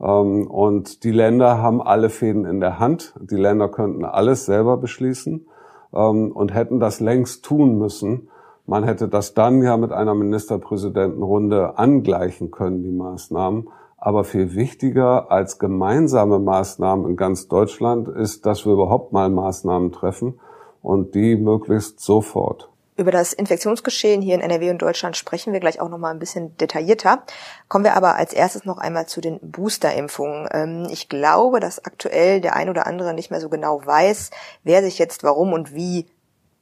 Ähm, 0.00 0.48
und 0.48 1.04
die 1.04 1.12
Länder 1.12 1.58
haben 1.62 1.80
alle 1.80 2.10
Fäden 2.10 2.44
in 2.44 2.60
der 2.60 2.78
Hand. 2.78 3.14
Die 3.20 3.36
Länder 3.36 3.68
könnten 3.68 4.04
alles 4.04 4.46
selber 4.46 4.76
beschließen 4.78 5.46
ähm, 5.94 6.32
und 6.32 6.54
hätten 6.54 6.80
das 6.80 7.00
längst 7.00 7.44
tun 7.44 7.78
müssen. 7.78 8.28
Man 8.66 8.84
hätte 8.84 9.08
das 9.08 9.34
dann 9.34 9.62
ja 9.62 9.76
mit 9.76 9.92
einer 9.92 10.14
Ministerpräsidentenrunde 10.14 11.78
angleichen 11.78 12.50
können, 12.50 12.82
die 12.82 12.92
Maßnahmen. 12.92 13.68
Aber 13.96 14.24
viel 14.24 14.54
wichtiger 14.54 15.30
als 15.30 15.58
gemeinsame 15.58 16.38
Maßnahmen 16.38 17.06
in 17.10 17.16
ganz 17.16 17.48
Deutschland 17.48 18.08
ist, 18.08 18.46
dass 18.46 18.64
wir 18.64 18.72
überhaupt 18.72 19.12
mal 19.12 19.28
Maßnahmen 19.28 19.92
treffen 19.92 20.40
und 20.82 21.14
die 21.14 21.36
möglichst 21.36 22.00
sofort. 22.00 22.68
Über 22.96 23.12
das 23.12 23.32
Infektionsgeschehen 23.32 24.20
hier 24.20 24.34
in 24.34 24.42
NRW 24.42 24.68
und 24.68 24.82
Deutschland 24.82 25.16
sprechen 25.16 25.54
wir 25.54 25.60
gleich 25.60 25.80
auch 25.80 25.88
noch 25.88 25.96
mal 25.96 26.10
ein 26.10 26.18
bisschen 26.18 26.54
detaillierter. 26.58 27.22
Kommen 27.66 27.84
wir 27.84 27.96
aber 27.96 28.16
als 28.16 28.34
erstes 28.34 28.66
noch 28.66 28.76
einmal 28.76 29.06
zu 29.06 29.22
den 29.22 29.40
Boosterimpfungen. 29.40 30.48
Ähm, 30.52 30.86
ich 30.90 31.08
glaube, 31.08 31.60
dass 31.60 31.82
aktuell 31.82 32.42
der 32.42 32.56
ein 32.56 32.68
oder 32.68 32.86
andere 32.86 33.14
nicht 33.14 33.30
mehr 33.30 33.40
so 33.40 33.48
genau 33.48 33.80
weiß, 33.84 34.30
wer 34.64 34.82
sich 34.82 34.98
jetzt 34.98 35.24
warum 35.24 35.54
und 35.54 35.74
wie 35.74 36.08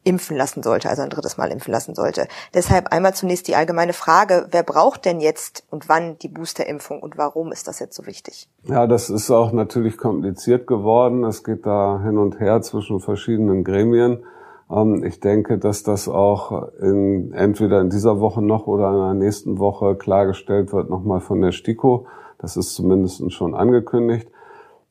impfen 0.04 0.36
lassen 0.36 0.62
sollte, 0.62 0.88
also 0.88 1.02
ein 1.02 1.10
drittes 1.10 1.36
Mal 1.36 1.50
impfen 1.50 1.72
lassen 1.72 1.94
sollte. 1.94 2.28
Deshalb 2.54 2.92
einmal 2.92 3.14
zunächst 3.14 3.48
die 3.48 3.56
allgemeine 3.56 3.92
Frage, 3.92 4.48
wer 4.50 4.62
braucht 4.62 5.04
denn 5.04 5.20
jetzt 5.20 5.64
und 5.70 5.88
wann 5.88 6.18
die 6.18 6.28
Boosterimpfung 6.28 7.02
und 7.02 7.18
warum 7.18 7.52
ist 7.52 7.68
das 7.68 7.78
jetzt 7.78 7.96
so 7.96 8.06
wichtig? 8.06 8.48
Ja, 8.64 8.86
das 8.86 9.10
ist 9.10 9.30
auch 9.30 9.52
natürlich 9.52 9.98
kompliziert 9.98 10.66
geworden. 10.66 11.24
Es 11.24 11.44
geht 11.44 11.66
da 11.66 12.00
hin 12.02 12.16
und 12.16 12.40
her 12.40 12.62
zwischen 12.62 13.00
verschiedenen 13.00 13.64
Gremien. 13.64 14.24
Ähm, 14.70 15.04
ich 15.04 15.20
denke, 15.20 15.58
dass 15.58 15.82
das 15.82 16.08
auch 16.08 16.68
in, 16.80 17.32
entweder 17.32 17.80
in 17.80 17.90
dieser 17.90 18.20
Woche 18.20 18.42
noch 18.42 18.66
oder 18.66 18.90
in 18.90 19.18
der 19.18 19.26
nächsten 19.26 19.58
Woche 19.58 19.96
klargestellt 19.96 20.72
wird, 20.72 20.90
nochmal 20.90 21.20
von 21.20 21.40
der 21.40 21.52
STIKO. 21.52 22.06
Das 22.38 22.56
ist 22.56 22.74
zumindest 22.74 23.32
schon 23.32 23.54
angekündigt. 23.54 24.28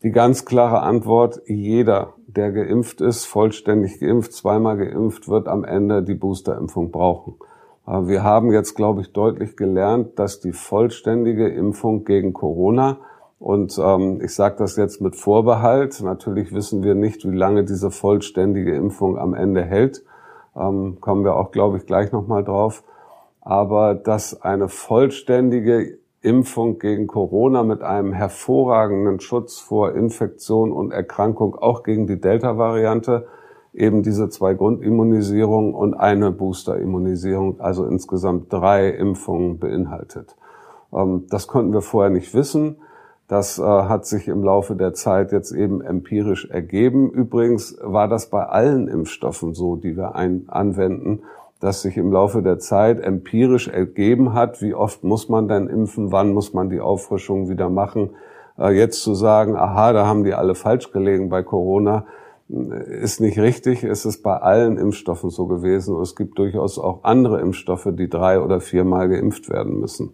Die 0.03 0.11
ganz 0.11 0.45
klare 0.45 0.81
Antwort, 0.81 1.41
jeder 1.47 2.13
der 2.38 2.51
geimpft 2.51 3.01
ist, 3.01 3.25
vollständig 3.25 4.00
geimpft, 4.00 4.32
zweimal 4.32 4.77
geimpft, 4.77 5.27
wird 5.27 5.48
am 5.48 5.65
Ende 5.65 6.03
die 6.03 6.15
Boosterimpfung 6.15 6.91
brauchen. 6.91 7.36
Wir 7.86 8.24
haben 8.24 8.51
jetzt, 8.51 8.75
glaube 8.75 9.01
ich, 9.01 9.13
deutlich 9.13 9.56
gelernt, 9.56 10.20
dass 10.20 10.39
die 10.41 10.51
vollständige 10.51 11.48
Impfung 11.48 12.03
gegen 12.03 12.34
Corona 12.34 12.98
und 13.39 13.77
ähm, 13.77 14.20
ich 14.24 14.34
sage 14.34 14.56
das 14.58 14.75
jetzt 14.77 15.00
mit 15.01 15.15
Vorbehalt. 15.15 16.01
Natürlich 16.01 16.53
wissen 16.53 16.84
wir 16.84 16.96
nicht, 16.96 17.24
wie 17.29 17.36
lange 17.36 17.63
diese 17.63 17.91
vollständige 17.91 18.75
Impfung 18.75 19.17
am 19.17 19.34
Ende 19.34 19.63
hält. 19.63 20.03
Ähm, 20.56 20.98
kommen 21.01 21.24
wir 21.24 21.36
auch, 21.36 21.51
glaube 21.51 21.77
ich, 21.77 21.86
gleich 21.86 22.12
nochmal 22.12 22.44
drauf. 22.44 22.84
Aber 23.41 23.94
dass 23.94 24.41
eine 24.41 24.70
vollständige 24.70 26.00
Impfung 26.21 26.79
gegen 26.79 27.07
Corona 27.07 27.63
mit 27.63 27.81
einem 27.81 28.12
hervorragenden 28.13 29.19
Schutz 29.19 29.59
vor 29.59 29.93
Infektion 29.93 30.71
und 30.71 30.91
Erkrankung, 30.91 31.55
auch 31.55 31.83
gegen 31.83 32.07
die 32.07 32.19
Delta-Variante, 32.19 33.27
eben 33.74 34.01
diese 34.01 34.29
zwei 34.29 34.55
Grundimmunisierungen 34.55 35.74
und 35.75 35.93
eine 35.93 36.31
Booster-Immunisierung, 36.31 37.59
also 37.59 37.86
insgesamt 37.86 38.51
drei 38.51 38.89
Impfungen 38.89 39.59
beinhaltet. 39.59 40.36
Ähm, 40.91 41.25
das 41.29 41.47
konnten 41.47 41.74
wir 41.74 41.81
vorher 41.81 42.09
nicht 42.09 42.33
wissen. 42.33 42.77
Das 43.27 43.59
äh, 43.59 43.63
hat 43.63 44.05
sich 44.05 44.27
im 44.27 44.41
Laufe 44.41 44.75
der 44.75 44.93
Zeit 44.93 45.31
jetzt 45.31 45.51
eben 45.51 45.81
empirisch 45.81 46.50
ergeben. 46.50 47.12
Übrigens 47.12 47.77
war 47.81 48.07
das 48.07 48.29
bei 48.29 48.43
allen 48.43 48.88
Impfstoffen 48.88 49.53
so, 49.53 49.75
die 49.75 49.95
wir 49.95 50.15
anwenden 50.15 51.24
das 51.59 51.81
sich 51.81 51.97
im 51.97 52.11
Laufe 52.11 52.41
der 52.41 52.59
Zeit 52.59 52.99
empirisch 52.99 53.67
ergeben 53.67 54.33
hat. 54.33 54.61
Wie 54.61 54.73
oft 54.73 55.03
muss 55.03 55.29
man 55.29 55.47
denn 55.47 55.67
impfen? 55.67 56.11
Wann 56.11 56.33
muss 56.33 56.53
man 56.53 56.69
die 56.69 56.79
Auffrischung 56.79 57.49
wieder 57.49 57.69
machen? 57.69 58.11
Äh, 58.57 58.71
jetzt 58.71 59.01
zu 59.01 59.13
sagen, 59.15 59.55
aha, 59.55 59.93
da 59.93 60.05
haben 60.05 60.23
die 60.23 60.33
alle 60.33 60.55
falsch 60.55 60.91
gelegen 60.91 61.29
bei 61.29 61.43
Corona, 61.43 62.05
äh, 62.49 63.01
ist 63.01 63.21
nicht 63.21 63.39
richtig. 63.39 63.83
Es 63.83 64.05
ist 64.05 64.21
bei 64.23 64.37
allen 64.37 64.77
Impfstoffen 64.77 65.29
so 65.29 65.47
gewesen. 65.47 65.95
Und 65.95 66.01
es 66.01 66.15
gibt 66.15 66.37
durchaus 66.37 66.77
auch 66.77 67.03
andere 67.03 67.39
Impfstoffe, 67.41 67.89
die 67.91 68.09
drei 68.09 68.39
oder 68.39 68.59
viermal 68.59 69.09
geimpft 69.09 69.49
werden 69.49 69.79
müssen, 69.79 70.13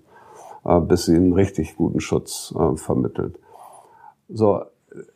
äh, 0.65 0.79
bis 0.79 1.05
sie 1.05 1.15
einen 1.15 1.33
richtig 1.33 1.75
guten 1.75 1.99
Schutz 1.99 2.53
vermittelt. 2.75 3.39
So, 4.29 4.61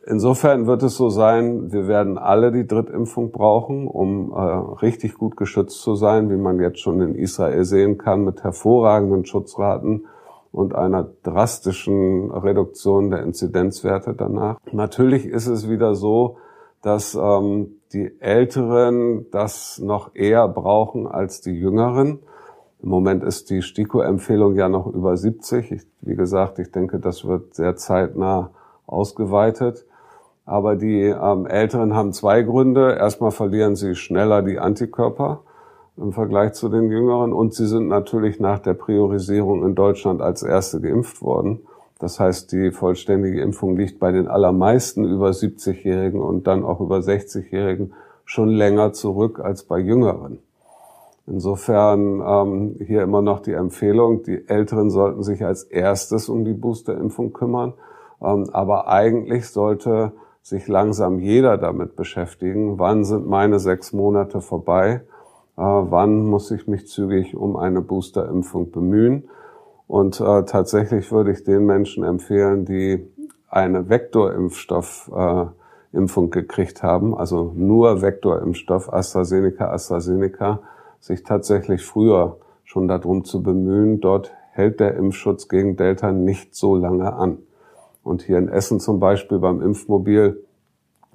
Insofern 0.06 0.66
wird 0.66 0.82
es 0.82 0.96
so 0.96 1.08
sein, 1.08 1.70
wir 1.72 1.86
werden 1.86 2.18
alle 2.18 2.50
die 2.50 2.66
Drittimpfung 2.66 3.30
brauchen, 3.30 3.86
um 3.86 4.32
äh, 4.32 4.40
richtig 4.82 5.14
gut 5.14 5.36
geschützt 5.36 5.80
zu 5.82 5.94
sein, 5.94 6.30
wie 6.30 6.36
man 6.36 6.58
jetzt 6.58 6.80
schon 6.80 7.00
in 7.00 7.14
Israel 7.14 7.64
sehen 7.64 7.96
kann, 7.96 8.24
mit 8.24 8.42
hervorragenden 8.42 9.24
Schutzraten 9.24 10.06
und 10.50 10.74
einer 10.74 11.08
drastischen 11.22 12.30
Reduktion 12.30 13.10
der 13.10 13.22
Inzidenzwerte 13.22 14.14
danach. 14.14 14.58
Natürlich 14.72 15.26
ist 15.26 15.46
es 15.46 15.68
wieder 15.68 15.94
so, 15.94 16.38
dass 16.82 17.14
ähm, 17.14 17.76
die 17.92 18.20
Älteren 18.20 19.26
das 19.30 19.78
noch 19.78 20.14
eher 20.14 20.48
brauchen 20.48 21.06
als 21.06 21.40
die 21.40 21.52
Jüngeren. 21.52 22.20
Im 22.82 22.88
Moment 22.88 23.22
ist 23.22 23.50
die 23.50 23.62
STIKO-Empfehlung 23.62 24.54
ja 24.54 24.68
noch 24.68 24.86
über 24.86 25.16
70. 25.16 25.72
Ich, 25.72 25.82
wie 26.00 26.16
gesagt, 26.16 26.58
ich 26.58 26.70
denke, 26.72 26.98
das 26.98 27.24
wird 27.24 27.54
sehr 27.54 27.76
zeitnah 27.76 28.50
ausgeweitet. 28.88 29.84
Aber 30.44 30.76
die 30.76 31.02
ähm, 31.02 31.46
Älteren 31.46 31.94
haben 31.94 32.12
zwei 32.12 32.42
Gründe. 32.42 32.96
Erstmal 32.96 33.30
verlieren 33.30 33.76
sie 33.76 33.94
schneller 33.94 34.42
die 34.42 34.58
Antikörper 34.58 35.42
im 35.96 36.12
Vergleich 36.12 36.54
zu 36.54 36.68
den 36.68 36.90
Jüngeren 36.90 37.32
und 37.32 37.54
sie 37.54 37.66
sind 37.66 37.88
natürlich 37.88 38.40
nach 38.40 38.60
der 38.60 38.74
Priorisierung 38.74 39.64
in 39.64 39.74
Deutschland 39.74 40.22
als 40.22 40.42
Erste 40.42 40.80
geimpft 40.80 41.22
worden. 41.22 41.60
Das 41.98 42.20
heißt, 42.20 42.52
die 42.52 42.70
vollständige 42.70 43.40
Impfung 43.40 43.76
liegt 43.76 43.98
bei 43.98 44.12
den 44.12 44.28
allermeisten 44.28 45.04
über 45.04 45.30
70-Jährigen 45.30 46.20
und 46.20 46.46
dann 46.46 46.64
auch 46.64 46.80
über 46.80 46.98
60-Jährigen 46.98 47.92
schon 48.24 48.48
länger 48.48 48.92
zurück 48.92 49.40
als 49.40 49.64
bei 49.64 49.78
Jüngeren. 49.78 50.38
Insofern 51.26 52.22
ähm, 52.24 52.76
hier 52.86 53.02
immer 53.02 53.20
noch 53.20 53.40
die 53.40 53.52
Empfehlung, 53.52 54.22
die 54.22 54.48
Älteren 54.48 54.90
sollten 54.90 55.22
sich 55.22 55.44
als 55.44 55.64
erstes 55.64 56.28
um 56.28 56.44
die 56.44 56.54
Boosterimpfung 56.54 57.32
kümmern. 57.32 57.74
Ähm, 58.22 58.48
aber 58.52 58.88
eigentlich 58.88 59.48
sollte 59.48 60.12
sich 60.42 60.68
langsam 60.68 61.18
jeder 61.18 61.58
damit 61.58 61.96
beschäftigen, 61.96 62.78
wann 62.78 63.04
sind 63.04 63.26
meine 63.26 63.58
sechs 63.58 63.92
Monate 63.92 64.40
vorbei, 64.40 65.02
äh, 65.56 65.62
wann 65.62 66.24
muss 66.24 66.50
ich 66.50 66.66
mich 66.66 66.86
zügig 66.86 67.36
um 67.36 67.56
eine 67.56 67.82
Boosterimpfung 67.82 68.70
bemühen. 68.70 69.28
Und 69.86 70.18
äh, 70.20 70.44
tatsächlich 70.44 71.12
würde 71.12 71.32
ich 71.32 71.44
den 71.44 71.66
Menschen 71.66 72.04
empfehlen, 72.04 72.64
die 72.64 73.06
eine 73.48 73.88
Vektorimpfstoffimpfung 73.88 76.26
äh, 76.26 76.30
gekriegt 76.30 76.82
haben, 76.82 77.16
also 77.16 77.52
nur 77.54 78.02
Vektorimpfstoff 78.02 78.92
AstraZeneca, 78.92 79.70
AstraZeneca, 79.70 80.60
sich 81.00 81.22
tatsächlich 81.22 81.84
früher 81.84 82.38
schon 82.64 82.88
darum 82.88 83.24
zu 83.24 83.42
bemühen. 83.42 84.00
Dort 84.00 84.32
hält 84.52 84.80
der 84.80 84.96
Impfschutz 84.96 85.48
gegen 85.48 85.76
Delta 85.76 86.12
nicht 86.12 86.54
so 86.54 86.76
lange 86.76 87.14
an. 87.14 87.38
Und 88.08 88.22
hier 88.22 88.38
in 88.38 88.48
Essen 88.48 88.80
zum 88.80 89.00
Beispiel 89.00 89.38
beim 89.38 89.60
Impfmobil 89.60 90.42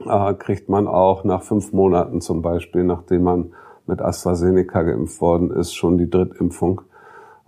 äh, 0.05 0.33
kriegt 0.35 0.69
man 0.69 0.87
auch 0.87 1.23
nach 1.23 1.41
fünf 1.41 1.73
Monaten 1.73 2.21
zum 2.21 2.41
Beispiel, 2.41 2.83
nachdem 2.83 3.23
man 3.23 3.53
mit 3.87 4.01
AstraZeneca 4.01 4.83
geimpft 4.83 5.19
worden 5.19 5.51
ist, 5.51 5.73
schon 5.73 5.97
die 5.97 6.09
Drittimpfung. 6.09 6.81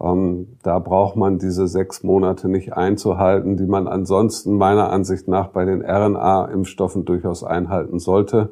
Ähm, 0.02 0.58
da 0.64 0.80
braucht 0.80 1.16
man 1.16 1.38
diese 1.38 1.68
sechs 1.68 2.04
Monate 2.04 2.50
nicht 2.50 2.74
einzuhalten, 2.74 3.56
die 3.56 3.68
man 3.68 3.88
ansonsten 3.88 4.58
meiner 4.58 4.90
Ansicht 4.90 5.28
nach 5.28 5.50
bei 5.50 5.64
den 5.64 5.82
RNA-Impfstoffen 5.82 7.06
durchaus 7.06 7.44
einhalten 7.44 8.00
sollte. 8.00 8.52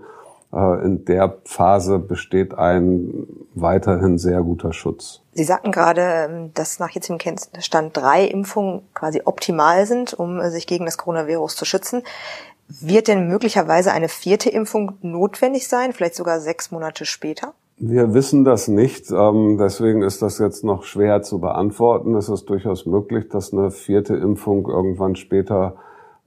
Äh, 0.54 0.86
in 0.86 1.06
der 1.06 1.38
Phase 1.46 2.00
besteht 2.00 2.54
ein 2.54 3.28
weiterhin 3.56 4.18
sehr 4.18 4.42
guter 4.42 4.72
Schutz. 4.74 5.22
Sie 5.34 5.44
sagten 5.44 5.72
gerade, 5.72 6.02
ähm, 6.02 6.52
dass 6.54 6.80
nach 6.80 6.92
jetzigem 6.92 7.18
Kenntnisstand 7.18 7.98
drei 7.98 8.26
Impfungen 8.26 8.82
quasi 8.94 9.22
optimal 9.26 9.86
sind, 9.86 10.14
um 10.14 10.42
sich 10.50 10.68
gegen 10.68 10.86
das 10.86 10.98
Coronavirus 10.98 11.56
zu 11.56 11.66
schützen. 11.66 12.04
Wird 12.68 13.08
denn 13.08 13.28
möglicherweise 13.28 13.92
eine 13.92 14.08
vierte 14.08 14.50
Impfung 14.50 14.94
notwendig 15.02 15.68
sein, 15.68 15.92
vielleicht 15.92 16.16
sogar 16.16 16.40
sechs 16.40 16.72
Monate 16.72 17.06
später? 17.06 17.54
Wir 17.78 18.14
wissen 18.14 18.46
das 18.46 18.68
nicht, 18.68 19.12
ähm, 19.12 19.58
deswegen 19.60 20.04
ist 20.04 20.22
das 20.22 20.38
jetzt 20.38 20.64
noch 20.64 20.84
schwer 20.84 21.24
zu 21.24 21.40
beantworten. 21.40 22.16
Es 22.16 22.30
ist 22.30 22.46
durchaus 22.46 22.86
möglich, 22.86 23.28
dass 23.30 23.52
eine 23.52 23.72
vierte 23.72 24.16
Impfung 24.16 24.70
irgendwann 24.70 25.16
später 25.16 25.76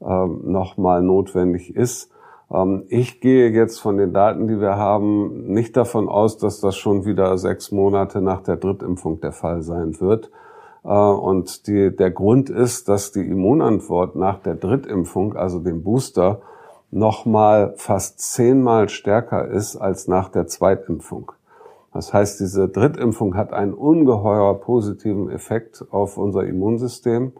ähm, 0.00 0.40
nochmal 0.45 1.02
notwendig 1.02 1.75
ist. 1.75 2.11
Ähm, 2.52 2.84
ich 2.88 3.20
gehe 3.20 3.50
jetzt 3.50 3.80
von 3.80 3.96
den 3.96 4.12
Daten, 4.12 4.48
die 4.48 4.60
wir 4.60 4.76
haben, 4.76 5.52
nicht 5.52 5.76
davon 5.76 6.08
aus, 6.08 6.38
dass 6.38 6.60
das 6.60 6.76
schon 6.76 7.04
wieder 7.04 7.36
sechs 7.38 7.72
Monate 7.72 8.20
nach 8.20 8.42
der 8.42 8.56
Drittimpfung 8.56 9.20
der 9.20 9.32
Fall 9.32 9.62
sein 9.62 10.00
wird. 10.00 10.30
Äh, 10.84 10.88
und 10.88 11.66
die, 11.66 11.94
der 11.94 12.10
Grund 12.10 12.50
ist, 12.50 12.88
dass 12.88 13.12
die 13.12 13.26
Immunantwort 13.28 14.16
nach 14.16 14.38
der 14.38 14.54
Drittimpfung, 14.54 15.36
also 15.36 15.58
dem 15.58 15.82
Booster, 15.82 16.40
nochmal 16.90 17.74
fast 17.76 18.20
zehnmal 18.20 18.88
stärker 18.88 19.48
ist 19.48 19.76
als 19.76 20.08
nach 20.08 20.28
der 20.28 20.46
Zweitimpfung. 20.46 21.32
Das 21.92 22.12
heißt, 22.12 22.40
diese 22.40 22.68
Drittimpfung 22.68 23.36
hat 23.36 23.52
einen 23.52 23.74
ungeheuer 23.74 24.54
positiven 24.60 25.30
Effekt 25.30 25.84
auf 25.90 26.18
unser 26.18 26.44
Immunsystem. 26.44 27.32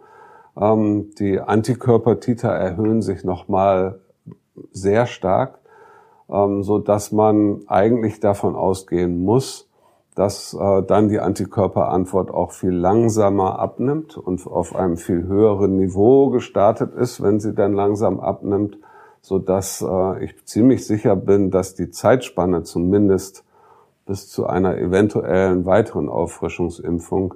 Ähm, 0.59 1.11
die 1.17 1.39
Antikörpertiter 1.39 2.49
erhöhen 2.49 3.01
sich 3.01 3.23
nochmal 3.23 3.99
sehr 4.71 5.05
stark, 5.05 5.59
ähm, 6.29 6.63
so 6.63 6.79
dass 6.79 7.11
man 7.11 7.61
eigentlich 7.67 8.19
davon 8.19 8.55
ausgehen 8.55 9.23
muss, 9.23 9.67
dass 10.15 10.57
äh, 10.59 10.81
dann 10.81 11.09
die 11.09 11.19
Antikörperantwort 11.19 12.31
auch 12.31 12.51
viel 12.51 12.71
langsamer 12.71 13.59
abnimmt 13.59 14.17
und 14.17 14.45
auf 14.47 14.75
einem 14.75 14.97
viel 14.97 15.27
höheren 15.27 15.77
Niveau 15.77 16.29
gestartet 16.29 16.95
ist, 16.95 17.21
wenn 17.21 17.39
sie 17.39 17.53
dann 17.53 17.73
langsam 17.73 18.19
abnimmt, 18.19 18.79
so 19.21 19.37
dass 19.37 19.85
äh, 19.87 20.23
ich 20.23 20.43
ziemlich 20.45 20.87
sicher 20.87 21.15
bin, 21.15 21.51
dass 21.51 21.75
die 21.75 21.91
Zeitspanne 21.91 22.63
zumindest 22.63 23.43
bis 24.07 24.27
zu 24.29 24.47
einer 24.47 24.77
eventuellen 24.77 25.65
weiteren 25.65 26.09
Auffrischungsimpfung 26.09 27.35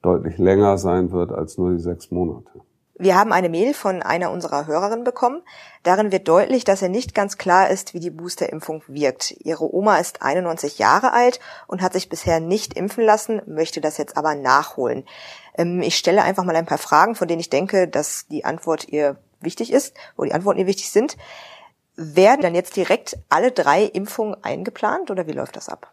deutlich 0.00 0.38
länger 0.38 0.78
sein 0.78 1.10
wird 1.12 1.32
als 1.32 1.58
nur 1.58 1.72
die 1.72 1.80
sechs 1.80 2.10
Monate. 2.10 2.50
Wir 2.98 3.16
haben 3.16 3.32
eine 3.32 3.48
Mail 3.48 3.72
von 3.72 4.02
einer 4.02 4.30
unserer 4.30 4.66
Hörerinnen 4.66 5.04
bekommen. 5.04 5.42
Darin 5.82 6.12
wird 6.12 6.28
deutlich, 6.28 6.64
dass 6.64 6.82
er 6.82 6.90
nicht 6.90 7.14
ganz 7.14 7.38
klar 7.38 7.70
ist, 7.70 7.94
wie 7.94 8.00
die 8.00 8.10
Boosterimpfung 8.10 8.82
wirkt. 8.86 9.34
Ihre 9.40 9.74
Oma 9.74 9.96
ist 9.96 10.22
91 10.22 10.78
Jahre 10.78 11.12
alt 11.12 11.40
und 11.66 11.80
hat 11.80 11.94
sich 11.94 12.10
bisher 12.10 12.38
nicht 12.38 12.74
impfen 12.74 13.04
lassen, 13.04 13.40
möchte 13.46 13.80
das 13.80 13.96
jetzt 13.96 14.16
aber 14.16 14.34
nachholen. 14.34 15.04
Ähm, 15.56 15.80
ich 15.80 15.96
stelle 15.96 16.22
einfach 16.22 16.44
mal 16.44 16.54
ein 16.54 16.66
paar 16.66 16.78
Fragen, 16.78 17.14
von 17.14 17.28
denen 17.28 17.40
ich 17.40 17.50
denke, 17.50 17.88
dass 17.88 18.26
die 18.28 18.44
Antwort 18.44 18.88
ihr 18.88 19.16
wichtig 19.40 19.72
ist, 19.72 19.94
wo 20.16 20.24
die 20.24 20.34
Antworten 20.34 20.60
ihr 20.60 20.66
wichtig 20.66 20.90
sind. 20.90 21.16
Werden 21.96 22.42
dann 22.42 22.54
jetzt 22.54 22.76
direkt 22.76 23.18
alle 23.30 23.52
drei 23.52 23.84
Impfungen 23.84 24.36
eingeplant 24.42 25.10
oder 25.10 25.26
wie 25.26 25.32
läuft 25.32 25.56
das 25.56 25.68
ab? 25.68 25.92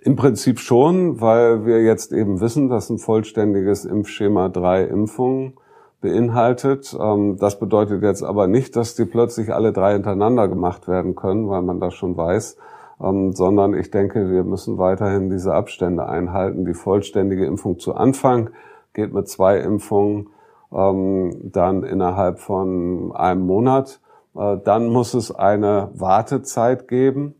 Im 0.00 0.16
Prinzip 0.16 0.60
schon, 0.60 1.20
weil 1.20 1.66
wir 1.66 1.82
jetzt 1.82 2.12
eben 2.12 2.40
wissen, 2.40 2.68
dass 2.68 2.88
ein 2.90 2.98
vollständiges 2.98 3.84
Impfschema 3.84 4.48
drei 4.48 4.84
Impfungen 4.84 5.56
beinhaltet. 6.00 6.96
Ähm, 6.98 7.36
das 7.38 7.58
bedeutet 7.58 8.02
jetzt 8.02 8.22
aber 8.22 8.46
nicht, 8.46 8.76
dass 8.76 8.94
die 8.94 9.04
plötzlich 9.04 9.52
alle 9.52 9.72
drei 9.72 9.94
hintereinander 9.94 10.48
gemacht 10.48 10.88
werden 10.88 11.14
können, 11.14 11.48
weil 11.48 11.62
man 11.62 11.80
das 11.80 11.94
schon 11.94 12.16
weiß, 12.16 12.56
ähm, 13.00 13.32
sondern 13.32 13.74
ich 13.74 13.90
denke, 13.90 14.30
wir 14.30 14.44
müssen 14.44 14.78
weiterhin 14.78 15.30
diese 15.30 15.54
Abstände 15.54 16.06
einhalten. 16.06 16.64
Die 16.64 16.74
vollständige 16.74 17.46
Impfung 17.46 17.78
zu 17.78 17.94
Anfang 17.94 18.50
geht 18.94 19.12
mit 19.12 19.28
zwei 19.28 19.58
Impfungen 19.58 20.28
ähm, 20.72 21.32
dann 21.42 21.82
innerhalb 21.82 22.38
von 22.38 23.12
einem 23.14 23.46
Monat. 23.46 24.00
Äh, 24.34 24.58
dann 24.64 24.88
muss 24.88 25.14
es 25.14 25.34
eine 25.34 25.90
Wartezeit 25.94 26.88
geben 26.88 27.34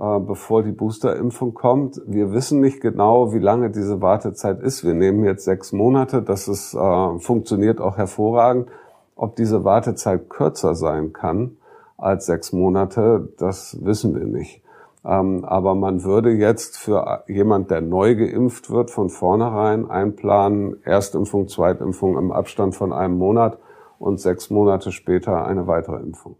bevor 0.00 0.62
die 0.62 0.72
Boosterimpfung 0.72 1.52
kommt. 1.52 2.00
Wir 2.06 2.32
wissen 2.32 2.60
nicht 2.60 2.80
genau, 2.80 3.34
wie 3.34 3.38
lange 3.38 3.70
diese 3.70 4.00
Wartezeit 4.00 4.60
ist. 4.60 4.84
Wir 4.84 4.94
nehmen 4.94 5.24
jetzt 5.24 5.44
sechs 5.44 5.72
Monate. 5.72 6.22
Das 6.22 6.48
ist, 6.48 6.74
äh, 6.74 7.18
funktioniert 7.18 7.80
auch 7.80 7.96
hervorragend. 7.98 8.68
Ob 9.14 9.36
diese 9.36 9.64
Wartezeit 9.64 10.30
kürzer 10.30 10.74
sein 10.74 11.12
kann 11.12 11.58
als 11.98 12.24
sechs 12.24 12.52
Monate, 12.52 13.28
das 13.36 13.76
wissen 13.84 14.14
wir 14.14 14.24
nicht. 14.24 14.62
Ähm, 15.04 15.44
aber 15.44 15.74
man 15.74 16.02
würde 16.04 16.30
jetzt 16.30 16.78
für 16.78 17.24
jemand, 17.26 17.70
der 17.70 17.82
neu 17.82 18.14
geimpft 18.14 18.70
wird, 18.70 18.90
von 18.90 19.10
vornherein 19.10 19.90
einplanen, 19.90 20.82
Erstimpfung, 20.84 21.48
Zweitimpfung 21.48 22.16
im 22.16 22.32
Abstand 22.32 22.74
von 22.74 22.92
einem 22.92 23.18
Monat 23.18 23.58
und 23.98 24.20
sechs 24.20 24.48
Monate 24.48 24.92
später 24.92 25.44
eine 25.44 25.66
weitere 25.66 26.00
Impfung. 26.00 26.36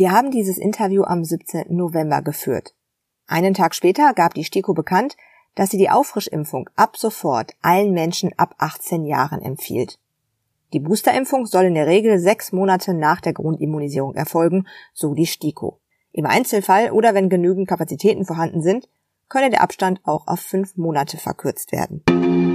Wir 0.00 0.12
haben 0.12 0.30
dieses 0.30 0.56
Interview 0.56 1.02
am 1.02 1.24
17. 1.24 1.76
November 1.76 2.22
geführt. 2.22 2.74
Einen 3.26 3.52
Tag 3.52 3.74
später 3.74 4.14
gab 4.14 4.32
die 4.32 4.44
STIKO 4.44 4.72
bekannt, 4.72 5.14
dass 5.54 5.68
sie 5.68 5.76
die 5.76 5.90
Auffrischimpfung 5.90 6.70
ab 6.74 6.96
sofort 6.96 7.52
allen 7.60 7.92
Menschen 7.92 8.30
ab 8.38 8.54
18 8.56 9.04
Jahren 9.04 9.42
empfiehlt. 9.42 9.98
Die 10.72 10.80
Boosterimpfung 10.80 11.44
soll 11.44 11.64
in 11.64 11.74
der 11.74 11.86
Regel 11.86 12.18
sechs 12.18 12.50
Monate 12.50 12.94
nach 12.94 13.20
der 13.20 13.34
Grundimmunisierung 13.34 14.14
erfolgen, 14.14 14.66
so 14.94 15.12
die 15.12 15.26
STIKO. 15.26 15.78
Im 16.12 16.24
Einzelfall 16.24 16.92
oder 16.92 17.12
wenn 17.12 17.28
genügend 17.28 17.68
Kapazitäten 17.68 18.24
vorhanden 18.24 18.62
sind, 18.62 18.88
könne 19.28 19.50
der 19.50 19.60
Abstand 19.60 20.00
auch 20.04 20.28
auf 20.28 20.40
fünf 20.40 20.78
Monate 20.78 21.18
verkürzt 21.18 21.72
werden. 21.72 22.49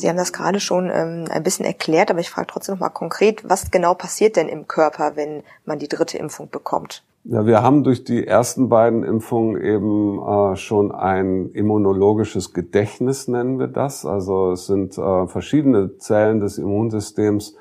Sie 0.00 0.08
haben 0.08 0.16
das 0.16 0.32
gerade 0.32 0.60
schon 0.60 0.90
ähm, 0.92 1.26
ein 1.30 1.42
bisschen 1.42 1.66
erklärt, 1.66 2.10
aber 2.10 2.20
ich 2.20 2.30
frage 2.30 2.48
trotzdem 2.48 2.74
noch 2.74 2.80
mal 2.80 2.88
konkret, 2.88 3.48
was 3.48 3.70
genau 3.70 3.94
passiert 3.94 4.36
denn 4.36 4.48
im 4.48 4.66
Körper, 4.66 5.12
wenn 5.14 5.42
man 5.64 5.78
die 5.78 5.88
dritte 5.88 6.18
Impfung 6.18 6.48
bekommt? 6.50 7.02
Ja, 7.24 7.44
wir 7.44 7.62
haben 7.62 7.84
durch 7.84 8.02
die 8.04 8.26
ersten 8.26 8.70
beiden 8.70 9.04
Impfungen 9.04 9.60
eben 9.62 10.18
äh, 10.18 10.56
schon 10.56 10.90
ein 10.90 11.50
immunologisches 11.52 12.54
Gedächtnis, 12.54 13.28
nennen 13.28 13.58
wir 13.58 13.66
das. 13.66 14.06
Also 14.06 14.52
es 14.52 14.66
sind 14.66 14.96
äh, 14.96 15.26
verschiedene 15.26 15.98
Zellen 15.98 16.40
des 16.40 16.56
Immunsystems, 16.56 17.56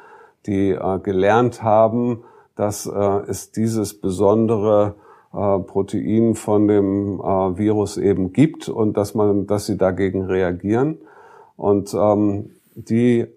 die 0.46 0.70
äh, 0.70 1.00
gelernt 1.00 1.62
haben, 1.62 2.24
dass 2.56 2.86
äh, 2.86 3.00
es 3.28 3.52
dieses 3.52 4.00
besondere 4.00 4.96
äh, 5.34 5.60
Protein 5.60 6.36
von 6.36 6.68
dem 6.70 7.20
äh, 7.20 7.58
Virus 7.58 7.98
eben 7.98 8.32
gibt 8.32 8.70
und 8.70 8.96
dass 8.96 9.14
man, 9.14 9.46
dass 9.46 9.66
sie 9.66 9.78
dagegen 9.78 10.24
reagieren. 10.24 11.00
Und 11.60 11.94
ähm, 11.94 12.52
die, 12.74 13.28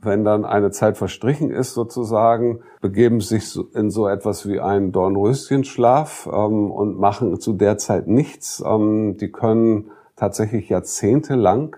wenn 0.00 0.24
dann 0.24 0.44
eine 0.44 0.70
Zeit 0.70 0.96
verstrichen 0.96 1.50
ist 1.50 1.74
sozusagen, 1.74 2.60
begeben 2.80 3.20
sich 3.20 3.58
in 3.74 3.90
so 3.90 4.06
etwas 4.06 4.48
wie 4.48 4.60
einen 4.60 4.92
Dornröschenschlaf 4.92 6.28
ähm, 6.32 6.70
und 6.70 7.00
machen 7.00 7.40
zu 7.40 7.52
der 7.54 7.78
Zeit 7.78 8.06
nichts. 8.06 8.62
Ähm, 8.64 9.16
die 9.16 9.32
können 9.32 9.90
tatsächlich 10.14 10.68
jahrzehntelang 10.68 11.74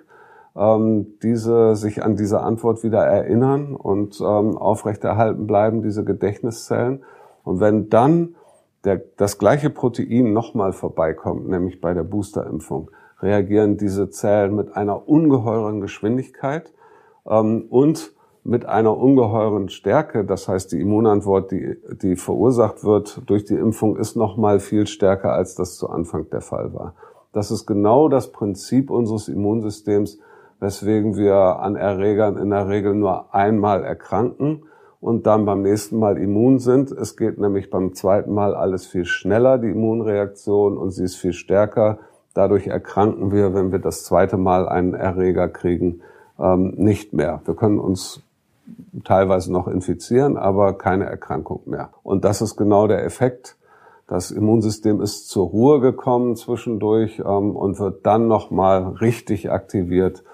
ähm, 0.54 1.14
diese 1.22 1.76
sich 1.76 2.04
an 2.04 2.16
diese 2.16 2.42
Antwort 2.42 2.82
wieder 2.82 3.02
erinnern 3.02 3.74
und 3.74 4.20
ähm, 4.20 4.58
aufrechterhalten 4.58 5.46
bleiben, 5.46 5.82
diese 5.82 6.04
Gedächtniszellen. 6.04 7.02
Und 7.42 7.60
wenn 7.60 7.88
dann 7.88 8.34
der, 8.84 9.00
das 9.16 9.38
gleiche 9.38 9.70
Protein 9.70 10.34
nochmal 10.34 10.74
vorbeikommt, 10.74 11.48
nämlich 11.48 11.80
bei 11.80 11.94
der 11.94 12.04
Boosterimpfung, 12.04 12.90
reagieren 13.24 13.76
diese 13.78 14.10
Zellen 14.10 14.54
mit 14.54 14.76
einer 14.76 15.08
ungeheuren 15.08 15.80
Geschwindigkeit 15.80 16.72
ähm, 17.26 17.66
und 17.70 18.12
mit 18.44 18.66
einer 18.66 18.96
ungeheuren 18.96 19.70
Stärke. 19.70 20.24
Das 20.24 20.46
heißt, 20.46 20.70
die 20.72 20.80
Immunantwort, 20.80 21.50
die, 21.50 21.78
die 22.02 22.16
verursacht 22.16 22.84
wird 22.84 23.22
durch 23.26 23.44
die 23.44 23.54
Impfung, 23.54 23.96
ist 23.96 24.16
noch 24.16 24.36
mal 24.36 24.60
viel 24.60 24.86
stärker, 24.86 25.32
als 25.32 25.54
das 25.54 25.76
zu 25.76 25.88
Anfang 25.88 26.28
der 26.30 26.42
Fall 26.42 26.74
war. 26.74 26.94
Das 27.32 27.50
ist 27.50 27.66
genau 27.66 28.08
das 28.08 28.30
Prinzip 28.30 28.90
unseres 28.90 29.28
Immunsystems, 29.28 30.18
weswegen 30.60 31.16
wir 31.16 31.34
an 31.34 31.74
Erregern 31.74 32.36
in 32.36 32.50
der 32.50 32.68
Regel 32.68 32.94
nur 32.94 33.34
einmal 33.34 33.82
erkranken 33.82 34.64
und 35.00 35.26
dann 35.26 35.46
beim 35.46 35.62
nächsten 35.62 35.98
Mal 35.98 36.18
immun 36.18 36.58
sind. 36.58 36.92
Es 36.92 37.16
geht 37.16 37.38
nämlich 37.38 37.70
beim 37.70 37.94
zweiten 37.94 38.32
Mal 38.32 38.54
alles 38.54 38.86
viel 38.86 39.04
schneller, 39.04 39.58
die 39.58 39.70
Immunreaktion, 39.70 40.76
und 40.76 40.90
sie 40.90 41.04
ist 41.04 41.16
viel 41.16 41.32
stärker 41.32 41.98
Dadurch 42.34 42.66
erkranken 42.66 43.32
wir, 43.32 43.54
wenn 43.54 43.72
wir 43.72 43.78
das 43.78 44.04
zweite 44.04 44.36
Mal 44.36 44.68
einen 44.68 44.94
Erreger 44.94 45.48
kriegen, 45.48 46.00
ähm, 46.38 46.74
nicht 46.76 47.12
mehr. 47.12 47.40
Wir 47.44 47.54
können 47.54 47.78
uns 47.78 48.22
teilweise 49.04 49.52
noch 49.52 49.68
infizieren, 49.68 50.36
aber 50.36 50.76
keine 50.76 51.04
Erkrankung 51.04 51.62
mehr. 51.66 51.90
Und 52.02 52.24
das 52.24 52.42
ist 52.42 52.56
genau 52.56 52.86
der 52.86 53.04
Effekt. 53.04 53.56
Das 54.06 54.30
Immunsystem 54.30 55.00
ist 55.00 55.28
zur 55.28 55.46
Ruhe 55.48 55.80
gekommen 55.80 56.36
zwischendurch 56.36 57.20
ähm, 57.20 57.56
und 57.56 57.78
wird 57.78 58.04
dann 58.04 58.26
nochmal 58.28 58.82
richtig 59.00 59.50
aktiviert 59.50 60.24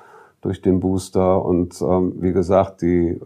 durch 0.40 0.62
den 0.62 0.80
Booster. 0.80 1.44
Und 1.44 1.80
ähm, 1.82 2.14
wie 2.16 2.32
gesagt, 2.32 2.82
die 2.82 3.20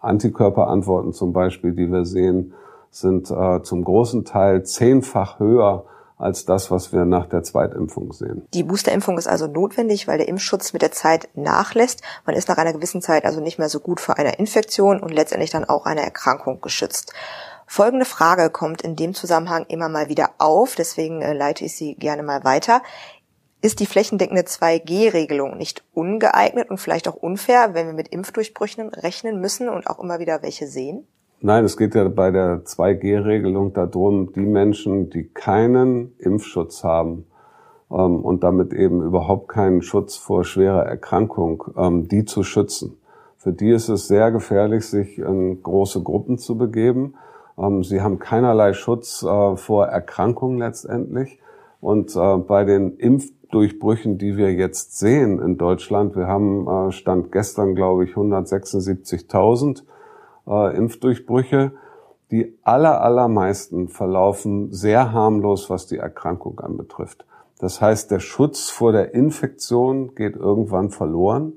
Antikörperantworten 0.00 1.12
zum 1.12 1.32
Beispiel, 1.32 1.72
die 1.72 1.90
wir 1.90 2.04
sehen, 2.04 2.54
sind 2.90 3.30
äh, 3.30 3.62
zum 3.62 3.84
großen 3.84 4.24
Teil 4.24 4.64
zehnfach 4.64 5.38
höher 5.38 5.84
als 6.20 6.44
das, 6.44 6.70
was 6.70 6.92
wir 6.92 7.04
nach 7.04 7.26
der 7.26 7.42
Zweitimpfung 7.42 8.12
sehen. 8.12 8.46
Die 8.52 8.62
Boosterimpfung 8.62 9.18
ist 9.18 9.26
also 9.26 9.46
notwendig, 9.46 10.06
weil 10.06 10.18
der 10.18 10.28
Impfschutz 10.28 10.72
mit 10.72 10.82
der 10.82 10.92
Zeit 10.92 11.28
nachlässt. 11.34 12.02
Man 12.26 12.36
ist 12.36 12.48
nach 12.48 12.58
einer 12.58 12.72
gewissen 12.72 13.02
Zeit 13.02 13.24
also 13.24 13.40
nicht 13.40 13.58
mehr 13.58 13.68
so 13.68 13.80
gut 13.80 14.00
vor 14.00 14.18
einer 14.18 14.38
Infektion 14.38 15.00
und 15.00 15.12
letztendlich 15.12 15.50
dann 15.50 15.64
auch 15.64 15.86
einer 15.86 16.02
Erkrankung 16.02 16.60
geschützt. 16.60 17.12
Folgende 17.66 18.04
Frage 18.04 18.50
kommt 18.50 18.82
in 18.82 18.96
dem 18.96 19.14
Zusammenhang 19.14 19.64
immer 19.68 19.88
mal 19.88 20.08
wieder 20.08 20.30
auf, 20.38 20.74
deswegen 20.74 21.22
äh, 21.22 21.32
leite 21.32 21.64
ich 21.64 21.76
sie 21.76 21.94
gerne 21.94 22.24
mal 22.24 22.42
weiter. 22.42 22.82
Ist 23.62 23.78
die 23.78 23.86
flächendeckende 23.86 24.42
2G-Regelung 24.42 25.56
nicht 25.56 25.84
ungeeignet 25.92 26.70
und 26.70 26.78
vielleicht 26.78 27.06
auch 27.06 27.14
unfair, 27.14 27.74
wenn 27.74 27.86
wir 27.86 27.92
mit 27.92 28.08
Impfdurchbrüchen 28.08 28.88
rechnen 28.88 29.40
müssen 29.40 29.68
und 29.68 29.86
auch 29.86 30.00
immer 30.00 30.18
wieder 30.18 30.42
welche 30.42 30.66
sehen? 30.66 31.06
Nein, 31.42 31.64
es 31.64 31.78
geht 31.78 31.94
ja 31.94 32.06
bei 32.08 32.30
der 32.30 32.64
2G-Regelung 32.64 33.72
darum, 33.72 34.30
die 34.34 34.44
Menschen, 34.44 35.08
die 35.08 35.24
keinen 35.24 36.12
Impfschutz 36.18 36.84
haben 36.84 37.24
ähm, 37.90 38.22
und 38.22 38.44
damit 38.44 38.74
eben 38.74 39.02
überhaupt 39.02 39.48
keinen 39.48 39.80
Schutz 39.80 40.16
vor 40.16 40.44
schwerer 40.44 40.84
Erkrankung, 40.84 41.64
ähm, 41.78 42.08
die 42.08 42.26
zu 42.26 42.42
schützen. 42.42 42.98
Für 43.38 43.54
die 43.54 43.70
ist 43.70 43.88
es 43.88 44.06
sehr 44.06 44.30
gefährlich, 44.32 44.84
sich 44.84 45.18
in 45.18 45.62
große 45.62 46.02
Gruppen 46.02 46.36
zu 46.36 46.58
begeben. 46.58 47.14
Ähm, 47.56 47.84
sie 47.84 48.02
haben 48.02 48.18
keinerlei 48.18 48.74
Schutz 48.74 49.22
äh, 49.22 49.56
vor 49.56 49.86
Erkrankungen 49.86 50.58
letztendlich. 50.58 51.38
Und 51.80 52.14
äh, 52.16 52.36
bei 52.36 52.64
den 52.64 52.98
Impfdurchbrüchen, 52.98 54.18
die 54.18 54.36
wir 54.36 54.52
jetzt 54.52 54.98
sehen 54.98 55.40
in 55.40 55.56
Deutschland, 55.56 56.16
wir 56.16 56.26
haben 56.26 56.68
äh, 56.68 56.92
Stand 56.92 57.32
gestern, 57.32 57.74
glaube 57.74 58.04
ich, 58.04 58.10
176.000 58.10 59.84
äh, 60.50 60.76
Impfdurchbrüche. 60.76 61.72
Die 62.30 62.58
aller, 62.62 63.00
allermeisten 63.00 63.88
verlaufen 63.88 64.72
sehr 64.72 65.12
harmlos, 65.12 65.70
was 65.70 65.86
die 65.86 65.96
Erkrankung 65.96 66.60
anbetrifft. 66.60 67.24
Das 67.58 67.80
heißt, 67.80 68.10
der 68.10 68.20
Schutz 68.20 68.70
vor 68.70 68.92
der 68.92 69.14
Infektion 69.14 70.14
geht 70.14 70.36
irgendwann 70.36 70.90
verloren. 70.90 71.54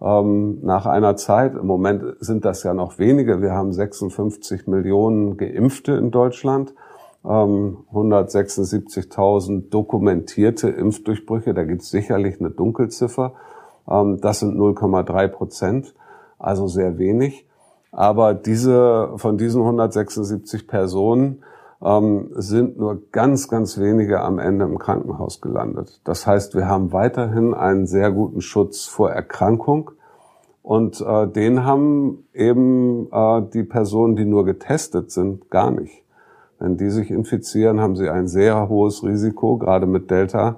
Ähm, 0.00 0.58
nach 0.62 0.86
einer 0.86 1.16
Zeit, 1.16 1.54
im 1.54 1.66
Moment 1.66 2.16
sind 2.20 2.44
das 2.44 2.62
ja 2.62 2.74
noch 2.74 2.98
wenige, 2.98 3.42
wir 3.42 3.52
haben 3.52 3.72
56 3.72 4.66
Millionen 4.66 5.36
Geimpfte 5.36 5.92
in 5.92 6.10
Deutschland, 6.10 6.74
176.000 7.22 9.50
ähm, 9.50 9.70
dokumentierte 9.70 10.70
Impfdurchbrüche, 10.70 11.52
da 11.52 11.64
gibt 11.64 11.82
es 11.82 11.90
sicherlich 11.90 12.40
eine 12.40 12.50
Dunkelziffer. 12.50 13.34
Ähm, 13.86 14.22
das 14.22 14.40
sind 14.40 14.56
0,3 14.56 15.28
Prozent, 15.28 15.94
also 16.38 16.66
sehr 16.66 16.96
wenig. 16.96 17.46
Aber 17.92 18.34
diese, 18.34 19.12
von 19.16 19.36
diesen 19.36 19.62
176 19.62 20.66
Personen 20.68 21.42
ähm, 21.82 22.30
sind 22.34 22.78
nur 22.78 23.02
ganz, 23.10 23.48
ganz 23.48 23.78
wenige 23.78 24.20
am 24.20 24.38
Ende 24.38 24.64
im 24.64 24.78
Krankenhaus 24.78 25.40
gelandet. 25.40 26.00
Das 26.04 26.26
heißt, 26.26 26.54
wir 26.54 26.68
haben 26.68 26.92
weiterhin 26.92 27.54
einen 27.54 27.86
sehr 27.86 28.12
guten 28.12 28.40
Schutz 28.40 28.86
vor 28.86 29.10
Erkrankung. 29.10 29.90
Und 30.62 31.00
äh, 31.00 31.26
den 31.26 31.64
haben 31.64 32.24
eben 32.34 33.08
äh, 33.10 33.42
die 33.52 33.64
Personen, 33.64 34.14
die 34.14 34.26
nur 34.26 34.44
getestet 34.44 35.10
sind, 35.10 35.50
gar 35.50 35.70
nicht. 35.70 36.04
Wenn 36.58 36.76
die 36.76 36.90
sich 36.90 37.10
infizieren, 37.10 37.80
haben 37.80 37.96
sie 37.96 38.10
ein 38.10 38.28
sehr 38.28 38.68
hohes 38.68 39.02
Risiko, 39.02 39.56
gerade 39.56 39.86
mit 39.86 40.10
Delta, 40.10 40.56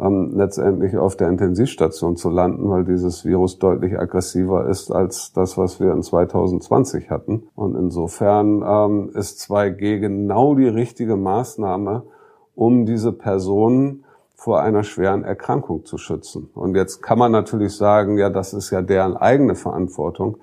ähm, 0.00 0.32
letztendlich 0.34 0.96
auf 0.96 1.16
der 1.16 1.28
Intensivstation 1.28 2.16
zu 2.16 2.30
landen, 2.30 2.68
weil 2.70 2.84
dieses 2.84 3.24
Virus 3.24 3.58
deutlich 3.58 3.98
aggressiver 3.98 4.66
ist 4.66 4.90
als 4.90 5.32
das, 5.32 5.58
was 5.58 5.80
wir 5.80 5.92
in 5.92 6.02
2020 6.02 7.10
hatten. 7.10 7.48
Und 7.54 7.76
insofern 7.76 8.62
ähm, 8.66 9.10
ist 9.14 9.40
2G 9.40 9.98
genau 9.98 10.54
die 10.54 10.68
richtige 10.68 11.16
Maßnahme, 11.16 12.04
um 12.54 12.86
diese 12.86 13.12
Personen 13.12 14.04
vor 14.34 14.62
einer 14.62 14.84
schweren 14.84 15.22
Erkrankung 15.22 15.84
zu 15.84 15.98
schützen. 15.98 16.48
Und 16.54 16.74
jetzt 16.74 17.02
kann 17.02 17.18
man 17.18 17.30
natürlich 17.30 17.76
sagen, 17.76 18.16
ja, 18.16 18.30
das 18.30 18.54
ist 18.54 18.70
ja 18.70 18.80
deren 18.80 19.16
eigene 19.16 19.54
Verantwortung. 19.54 20.38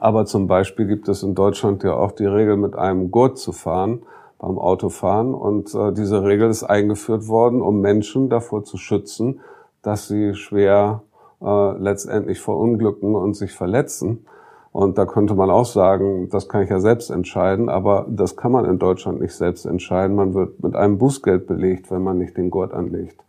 Aber 0.00 0.26
zum 0.26 0.48
Beispiel 0.48 0.86
gibt 0.86 1.08
es 1.08 1.22
in 1.22 1.34
Deutschland 1.34 1.82
ja 1.84 1.94
auch 1.94 2.12
die 2.12 2.26
Regel, 2.26 2.56
mit 2.56 2.74
einem 2.74 3.10
Gurt 3.10 3.38
zu 3.38 3.52
fahren 3.52 4.02
beim 4.38 4.58
Autofahren. 4.58 5.34
Und 5.34 5.74
äh, 5.74 5.92
diese 5.92 6.24
Regel 6.24 6.48
ist 6.48 6.64
eingeführt 6.64 7.28
worden, 7.28 7.60
um 7.60 7.80
Menschen 7.80 8.28
davor 8.28 8.64
zu 8.64 8.76
schützen, 8.76 9.40
dass 9.82 10.08
sie 10.08 10.34
schwer 10.34 11.02
äh, 11.40 11.72
letztendlich 11.78 12.40
verunglücken 12.40 13.14
und 13.14 13.34
sich 13.34 13.52
verletzen. 13.52 14.26
Und 14.72 14.98
da 14.98 15.06
könnte 15.06 15.34
man 15.34 15.50
auch 15.50 15.64
sagen, 15.64 16.28
das 16.30 16.48
kann 16.48 16.62
ich 16.62 16.70
ja 16.70 16.78
selbst 16.78 17.10
entscheiden, 17.10 17.68
aber 17.68 18.06
das 18.08 18.36
kann 18.36 18.52
man 18.52 18.64
in 18.64 18.78
Deutschland 18.78 19.20
nicht 19.20 19.34
selbst 19.34 19.64
entscheiden. 19.64 20.14
Man 20.14 20.34
wird 20.34 20.62
mit 20.62 20.76
einem 20.76 20.98
Bußgeld 20.98 21.46
belegt, 21.46 21.90
wenn 21.90 22.02
man 22.02 22.18
nicht 22.18 22.36
den 22.36 22.50
Gurt 22.50 22.72
anlegt. 22.72 23.24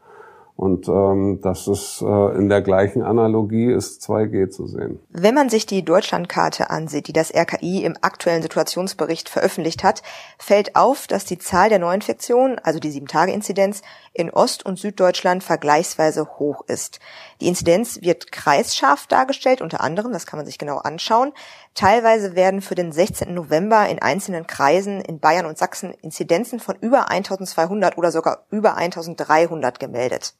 Und 0.59 0.89
ähm, 0.89 1.39
das 1.41 1.69
ist 1.69 2.01
äh, 2.01 2.37
in 2.37 2.49
der 2.49 2.61
gleichen 2.61 3.01
Analogie 3.01 3.71
ist 3.71 4.01
2G 4.01 4.49
zu 4.49 4.67
sehen. 4.67 4.99
Wenn 5.07 5.33
man 5.33 5.47
sich 5.47 5.65
die 5.65 5.85
Deutschlandkarte 5.85 6.69
ansieht, 6.69 7.07
die 7.07 7.13
das 7.13 7.33
RKI 7.33 7.85
im 7.85 7.95
aktuellen 8.01 8.41
Situationsbericht 8.41 9.29
veröffentlicht 9.29 9.85
hat, 9.85 10.03
fällt 10.37 10.75
auf, 10.75 11.07
dass 11.07 11.23
die 11.23 11.37
Zahl 11.37 11.69
der 11.69 11.79
Neuinfektionen, 11.79 12.59
also 12.59 12.81
die 12.81 12.91
7-Tage-Inzidenz, 12.91 13.83
in 14.11 14.29
Ost- 14.31 14.65
und 14.65 14.77
Süddeutschland 14.77 15.45
vergleichsweise 15.45 16.27
hoch 16.39 16.65
ist. 16.67 16.99
Die 17.41 17.47
Inzidenz 17.47 18.01
wird 18.01 18.31
kreisscharf 18.31 19.07
dargestellt, 19.07 19.61
unter 19.61 19.81
anderem, 19.81 20.11
das 20.11 20.25
kann 20.25 20.37
man 20.37 20.45
sich 20.45 20.57
genau 20.57 20.77
anschauen. 20.77 21.31
Teilweise 21.73 22.35
werden 22.35 22.61
für 22.61 22.75
den 22.75 22.91
16. 22.91 23.33
November 23.33 23.87
in 23.87 24.01
einzelnen 24.01 24.45
Kreisen 24.45 24.99
in 24.99 25.19
Bayern 25.19 25.45
und 25.45 25.57
Sachsen 25.57 25.93
Inzidenzen 26.01 26.59
von 26.59 26.75
über 26.81 27.09
1200 27.09 27.97
oder 27.97 28.11
sogar 28.11 28.45
über 28.51 28.75
1300 28.75 29.79
gemeldet. 29.79 30.35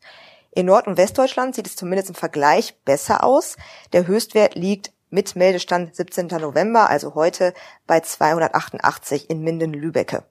In 0.52 0.66
Nord- 0.66 0.88
und 0.88 0.98
Westdeutschland 0.98 1.56
sieht 1.56 1.68
es 1.68 1.76
zumindest 1.76 2.10
im 2.10 2.16
Vergleich 2.16 2.78
besser 2.84 3.24
aus. 3.24 3.56
Der 3.94 4.08
Höchstwert 4.08 4.56
liegt 4.56 4.92
mit 5.10 5.36
Meldestand 5.36 5.96
17. 5.96 6.28
November, 6.28 6.90
also 6.90 7.16
heute, 7.16 7.54
bei 7.88 8.02
288 8.02 9.30
in 9.30 9.42
Minden-Lübecke. 9.42 10.24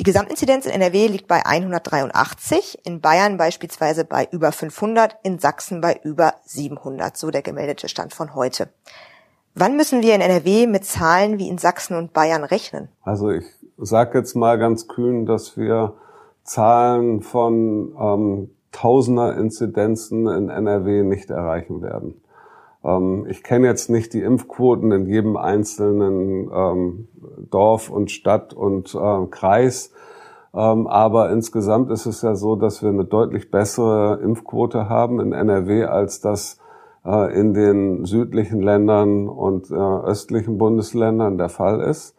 Die 0.00 0.04
Gesamtinzidenz 0.04 0.64
in 0.64 0.72
NRW 0.72 1.08
liegt 1.08 1.28
bei 1.28 1.44
183, 1.44 2.86
in 2.86 3.02
Bayern 3.02 3.36
beispielsweise 3.36 4.06
bei 4.06 4.26
über 4.32 4.50
500, 4.50 5.18
in 5.22 5.38
Sachsen 5.38 5.82
bei 5.82 6.00
über 6.02 6.36
700, 6.46 7.18
so 7.18 7.30
der 7.30 7.42
gemeldete 7.42 7.86
Stand 7.86 8.14
von 8.14 8.34
heute. 8.34 8.70
Wann 9.54 9.76
müssen 9.76 10.00
wir 10.00 10.14
in 10.14 10.22
NRW 10.22 10.66
mit 10.66 10.86
Zahlen 10.86 11.38
wie 11.38 11.50
in 11.50 11.58
Sachsen 11.58 11.98
und 11.98 12.14
Bayern 12.14 12.44
rechnen? 12.44 12.88
Also 13.02 13.28
ich 13.28 13.44
sage 13.76 14.16
jetzt 14.16 14.34
mal 14.34 14.58
ganz 14.58 14.88
kühn, 14.88 15.26
dass 15.26 15.58
wir 15.58 15.92
Zahlen 16.44 17.20
von 17.20 17.94
ähm, 18.00 18.50
Tausender 18.72 19.36
Inzidenzen 19.36 20.26
in 20.28 20.48
NRW 20.48 21.02
nicht 21.02 21.28
erreichen 21.28 21.82
werden. 21.82 22.22
Ähm, 22.84 23.26
ich 23.28 23.42
kenne 23.42 23.66
jetzt 23.66 23.90
nicht 23.90 24.12
die 24.14 24.22
Impfquoten 24.22 24.92
in 24.92 25.06
jedem 25.06 25.36
einzelnen 25.36 26.50
ähm, 26.52 27.08
Dorf 27.50 27.90
und 27.90 28.10
Stadt 28.10 28.52
und 28.52 28.94
äh, 28.94 29.26
Kreis. 29.30 29.92
Ähm, 30.52 30.86
aber 30.86 31.30
insgesamt 31.30 31.90
ist 31.90 32.06
es 32.06 32.22
ja 32.22 32.34
so, 32.34 32.56
dass 32.56 32.82
wir 32.82 32.88
eine 32.88 33.04
deutlich 33.04 33.50
bessere 33.50 34.20
Impfquote 34.22 34.88
haben 34.88 35.20
in 35.20 35.32
NRW, 35.32 35.84
als 35.84 36.20
das 36.20 36.58
äh, 37.04 37.38
in 37.38 37.54
den 37.54 38.04
südlichen 38.04 38.60
Ländern 38.60 39.28
und 39.28 39.70
äh, 39.70 39.74
östlichen 39.74 40.58
Bundesländern 40.58 41.38
der 41.38 41.48
Fall 41.48 41.80
ist. 41.80 42.16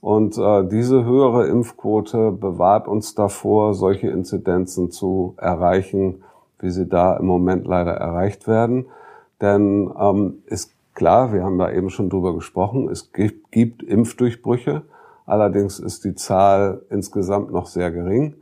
Und 0.00 0.36
äh, 0.36 0.68
diese 0.68 1.04
höhere 1.04 1.46
Impfquote 1.46 2.30
bewahrt 2.30 2.88
uns 2.88 3.14
davor, 3.14 3.74
solche 3.74 4.08
Inzidenzen 4.08 4.90
zu 4.90 5.34
erreichen, 5.38 6.22
wie 6.60 6.70
sie 6.70 6.86
da 6.86 7.16
im 7.16 7.26
Moment 7.26 7.66
leider 7.66 7.92
erreicht 7.92 8.46
werden. 8.46 8.86
Denn 9.44 9.92
ähm, 10.00 10.38
ist 10.46 10.72
klar, 10.94 11.34
wir 11.34 11.44
haben 11.44 11.58
da 11.58 11.70
eben 11.70 11.90
schon 11.90 12.08
drüber 12.08 12.34
gesprochen, 12.34 12.88
es 12.88 13.12
gibt, 13.12 13.52
gibt 13.52 13.82
Impfdurchbrüche. 13.82 14.82
Allerdings 15.26 15.78
ist 15.78 16.04
die 16.04 16.14
Zahl 16.14 16.80
insgesamt 16.88 17.52
noch 17.52 17.66
sehr 17.66 17.90
gering. 17.90 18.36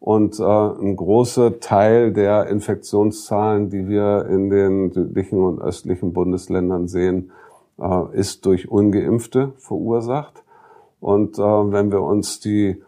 Und 0.00 0.40
äh, 0.40 0.42
ein 0.44 0.96
großer 0.96 1.60
Teil 1.60 2.14
der 2.14 2.46
Infektionszahlen, 2.46 3.68
die 3.68 3.86
wir 3.86 4.26
in 4.30 4.48
den 4.48 4.92
südlichen 4.92 5.44
und 5.44 5.60
östlichen 5.60 6.14
Bundesländern 6.14 6.88
sehen, 6.88 7.32
äh, 7.78 8.16
ist 8.16 8.46
durch 8.46 8.70
ungeimpfte 8.70 9.52
verursacht. 9.58 10.42
Und 11.00 11.38
äh, 11.38 11.42
wenn 11.42 11.92
wir 11.92 12.00
uns 12.00 12.40
die 12.40 12.82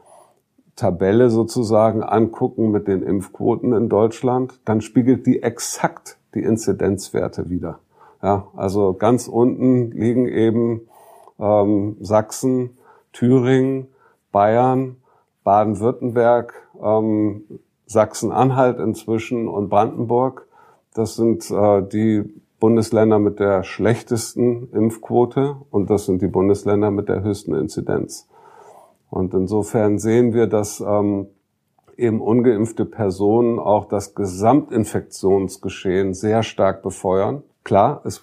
Tabelle 0.74 1.28
sozusagen 1.28 2.02
angucken 2.02 2.70
mit 2.70 2.88
den 2.88 3.02
Impfquoten 3.02 3.74
in 3.74 3.90
Deutschland, 3.90 4.58
dann 4.64 4.80
spiegelt 4.80 5.26
die 5.26 5.42
exakt 5.42 6.17
die 6.34 6.42
Inzidenzwerte 6.42 7.50
wieder. 7.50 7.80
Ja, 8.22 8.48
also 8.56 8.94
ganz 8.94 9.28
unten 9.28 9.90
liegen 9.92 10.26
eben 10.26 10.82
ähm, 11.38 11.96
Sachsen, 12.00 12.70
Thüringen, 13.12 13.88
Bayern, 14.32 14.96
Baden-Württemberg, 15.44 16.52
ähm, 16.82 17.44
Sachsen-Anhalt 17.86 18.78
inzwischen 18.80 19.48
und 19.48 19.68
Brandenburg. 19.68 20.46
Das 20.94 21.14
sind 21.14 21.50
äh, 21.50 21.82
die 21.82 22.24
Bundesländer 22.60 23.18
mit 23.18 23.38
der 23.38 23.62
schlechtesten 23.62 24.70
Impfquote 24.72 25.56
und 25.70 25.90
das 25.90 26.06
sind 26.06 26.20
die 26.22 26.26
Bundesländer 26.26 26.90
mit 26.90 27.08
der 27.08 27.22
höchsten 27.22 27.54
Inzidenz. 27.54 28.28
Und 29.10 29.32
insofern 29.32 29.98
sehen 29.98 30.34
wir, 30.34 30.48
dass 30.48 30.80
ähm, 30.80 31.28
eben 31.98 32.22
ungeimpfte 32.22 32.86
Personen 32.86 33.58
auch 33.58 33.84
das 33.84 34.14
Gesamtinfektionsgeschehen 34.14 36.14
sehr 36.14 36.42
stark 36.42 36.82
befeuern. 36.82 37.42
Klar, 37.64 38.00
es 38.04 38.22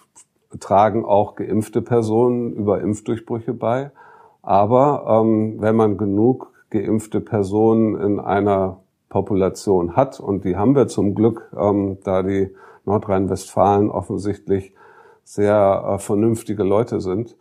tragen 0.60 1.06
auch 1.06 1.36
geimpfte 1.36 1.82
Personen 1.82 2.54
über 2.54 2.82
Impfdurchbrüche 2.82 3.54
bei. 3.54 3.92
Aber 4.42 5.22
ähm, 5.22 5.56
wenn 5.60 5.76
man 5.76 5.98
genug 5.98 6.54
geimpfte 6.70 7.20
Personen 7.20 8.00
in 8.00 8.20
einer 8.20 8.80
Population 9.10 9.96
hat, 9.96 10.20
und 10.20 10.46
die 10.46 10.56
haben 10.56 10.76
wir 10.76 10.88
zum 10.88 11.14
Glück, 11.14 11.52
ähm, 11.58 11.98
da 12.04 12.24
die 12.24 12.52
Nordrhein-Westfalen 12.86 13.90
offensichtlich 13.90 14.74
sehr 15.24 15.84
äh, 15.88 15.98
vernünftige 15.98 16.64
Leute 16.64 17.02
sind, 17.02 17.36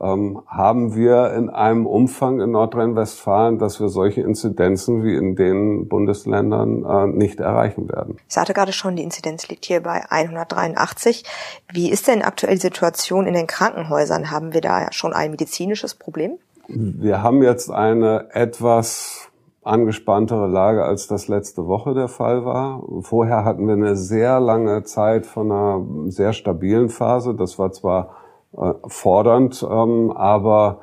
ähm, 0.00 0.42
haben 0.46 0.94
wir 0.94 1.32
in 1.34 1.50
einem 1.50 1.86
Umfang 1.86 2.40
in 2.40 2.52
Nordrhein-Westfalen, 2.52 3.58
dass 3.58 3.80
wir 3.80 3.88
solche 3.88 4.20
Inzidenzen 4.20 5.02
wie 5.02 5.16
in 5.16 5.34
den 5.34 5.88
Bundesländern 5.88 6.84
äh, 6.84 7.06
nicht 7.06 7.40
erreichen 7.40 7.88
werden. 7.88 8.18
Ich 8.28 8.34
sagte 8.34 8.54
gerade 8.54 8.72
schon, 8.72 8.96
die 8.96 9.02
Inzidenz 9.02 9.48
liegt 9.48 9.64
hier 9.64 9.82
bei 9.82 10.04
183. 10.08 11.24
Wie 11.72 11.90
ist 11.90 12.06
denn 12.06 12.22
aktuell 12.22 12.54
die 12.54 12.60
Situation 12.60 13.26
in 13.26 13.34
den 13.34 13.46
Krankenhäusern? 13.46 14.30
Haben 14.30 14.54
wir 14.54 14.60
da 14.60 14.92
schon 14.92 15.12
ein 15.12 15.32
medizinisches 15.32 15.94
Problem? 15.94 16.38
Wir 16.68 17.22
haben 17.22 17.42
jetzt 17.42 17.70
eine 17.70 18.28
etwas 18.32 19.28
angespanntere 19.62 20.46
Lage, 20.46 20.84
als 20.84 21.08
das 21.08 21.28
letzte 21.28 21.66
Woche 21.66 21.94
der 21.94 22.08
Fall 22.08 22.44
war. 22.44 22.82
Vorher 23.02 23.44
hatten 23.44 23.66
wir 23.66 23.74
eine 23.74 23.96
sehr 23.96 24.38
lange 24.40 24.84
Zeit 24.84 25.26
von 25.26 25.50
einer 25.50 26.10
sehr 26.10 26.32
stabilen 26.32 26.88
Phase. 26.88 27.34
Das 27.34 27.58
war 27.58 27.72
zwar 27.72 28.14
äh, 28.56 28.72
fordernd, 28.86 29.66
ähm, 29.68 30.10
aber 30.12 30.80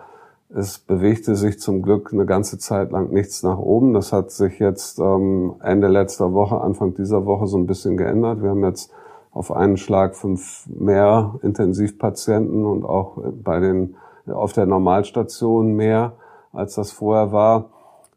Es 0.58 0.78
bewegte 0.80 1.36
sich 1.36 1.60
zum 1.60 1.82
Glück 1.82 2.13
eine 2.13 2.25
ganze 2.25 2.58
Zeit 2.60 2.91
lang 2.91 3.12
nichts 3.12 3.41
nach 3.43 3.58
oben. 3.58 3.93
Das 3.93 4.13
hat 4.13 4.32
sich 4.32 4.60
jetzt 4.60 4.99
ähm, 4.99 5.56
Ende 5.62 5.88
letzter 5.88 6.34
Woche, 6.34 6.62
Anfang 6.62 6.93
dieser 6.93 7.25
Woche 7.25 7.47
so 7.47 7.58
ein 7.58 7.65
bisschen 7.65 7.97
geändert. 7.97 8.41
Wir 8.43 8.51
haben 8.51 8.63
jetzt 8.63 8.91
auf 9.32 9.51
einen 9.51 9.75
Schlag 9.75 10.15
fünf 10.15 10.65
mehr 10.67 11.36
Intensivpatienten 11.41 12.63
und 12.65 12.86
auch 12.86 13.17
bei 13.43 13.60
den 13.60 13.95
auf 14.28 14.54
der 14.54 14.65
Normalstation 14.65 15.73
mehr, 15.73 16.13
als 16.54 16.75
das 16.75 16.91
vorher 16.91 17.32
war. 17.32 17.71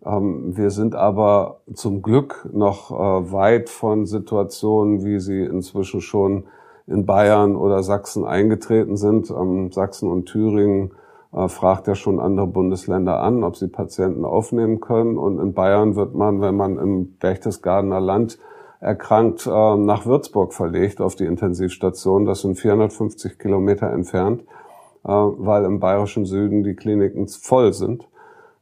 Ähm, 0.05 0.57
wir 0.57 0.71
sind 0.71 0.95
aber 0.95 1.61
zum 1.75 2.03
Glück 2.03 2.49
noch 2.53 2.91
äh, 2.93 3.33
weit 3.33 3.69
von 3.69 4.07
Situationen, 4.07 5.05
wie 5.05 5.19
sie 5.19 5.43
inzwischen 5.43 6.01
schon 6.01 6.45
in 6.89 7.07
Bayern 7.07 7.55
oder 7.57 7.83
Sachsen 7.83 8.25
eingetreten 8.25 8.97
sind. 8.97 9.31
Ähm, 9.31 9.71
Sachsen 9.73 10.11
und 10.11 10.27
Thüringen 10.27 10.93
äh, 11.33 11.49
fragt 11.49 11.87
ja 11.87 11.95
schon 11.95 12.19
andere 12.19 12.47
Bundesländer 12.47 13.21
an, 13.21 13.45
ob 13.45 13.57
sie 13.57 13.69
Patienten 13.69 14.25
aufnehmen 14.25 14.81
können. 14.81 15.19
Und 15.19 15.39
in 15.39 15.53
Bayern 15.53 15.97
wird 15.97 16.15
man, 16.15 16.41
wenn 16.41 16.57
man 16.57 16.79
im 16.79 17.17
Berchtesgadener 17.19 18.01
Land 18.01 18.39
erkrankt, 18.81 19.47
äh, 19.47 19.77
nach 19.77 20.07
Würzburg 20.07 20.55
verlegt 20.55 21.01
auf 21.01 21.15
die 21.15 21.27
Intensivstation. 21.27 22.25
Das 22.25 22.41
sind 22.43 22.59
450 22.59 23.39
Kilometer 23.39 23.91
entfernt, 23.91 24.43
äh, 25.05 25.09
weil 25.11 25.65
im 25.65 25.81
bayerischen 25.81 26.25
Süden 26.25 26.63
die 26.63 26.75
Kliniken 26.75 27.29
voll 27.29 27.73
sind. 27.73 28.09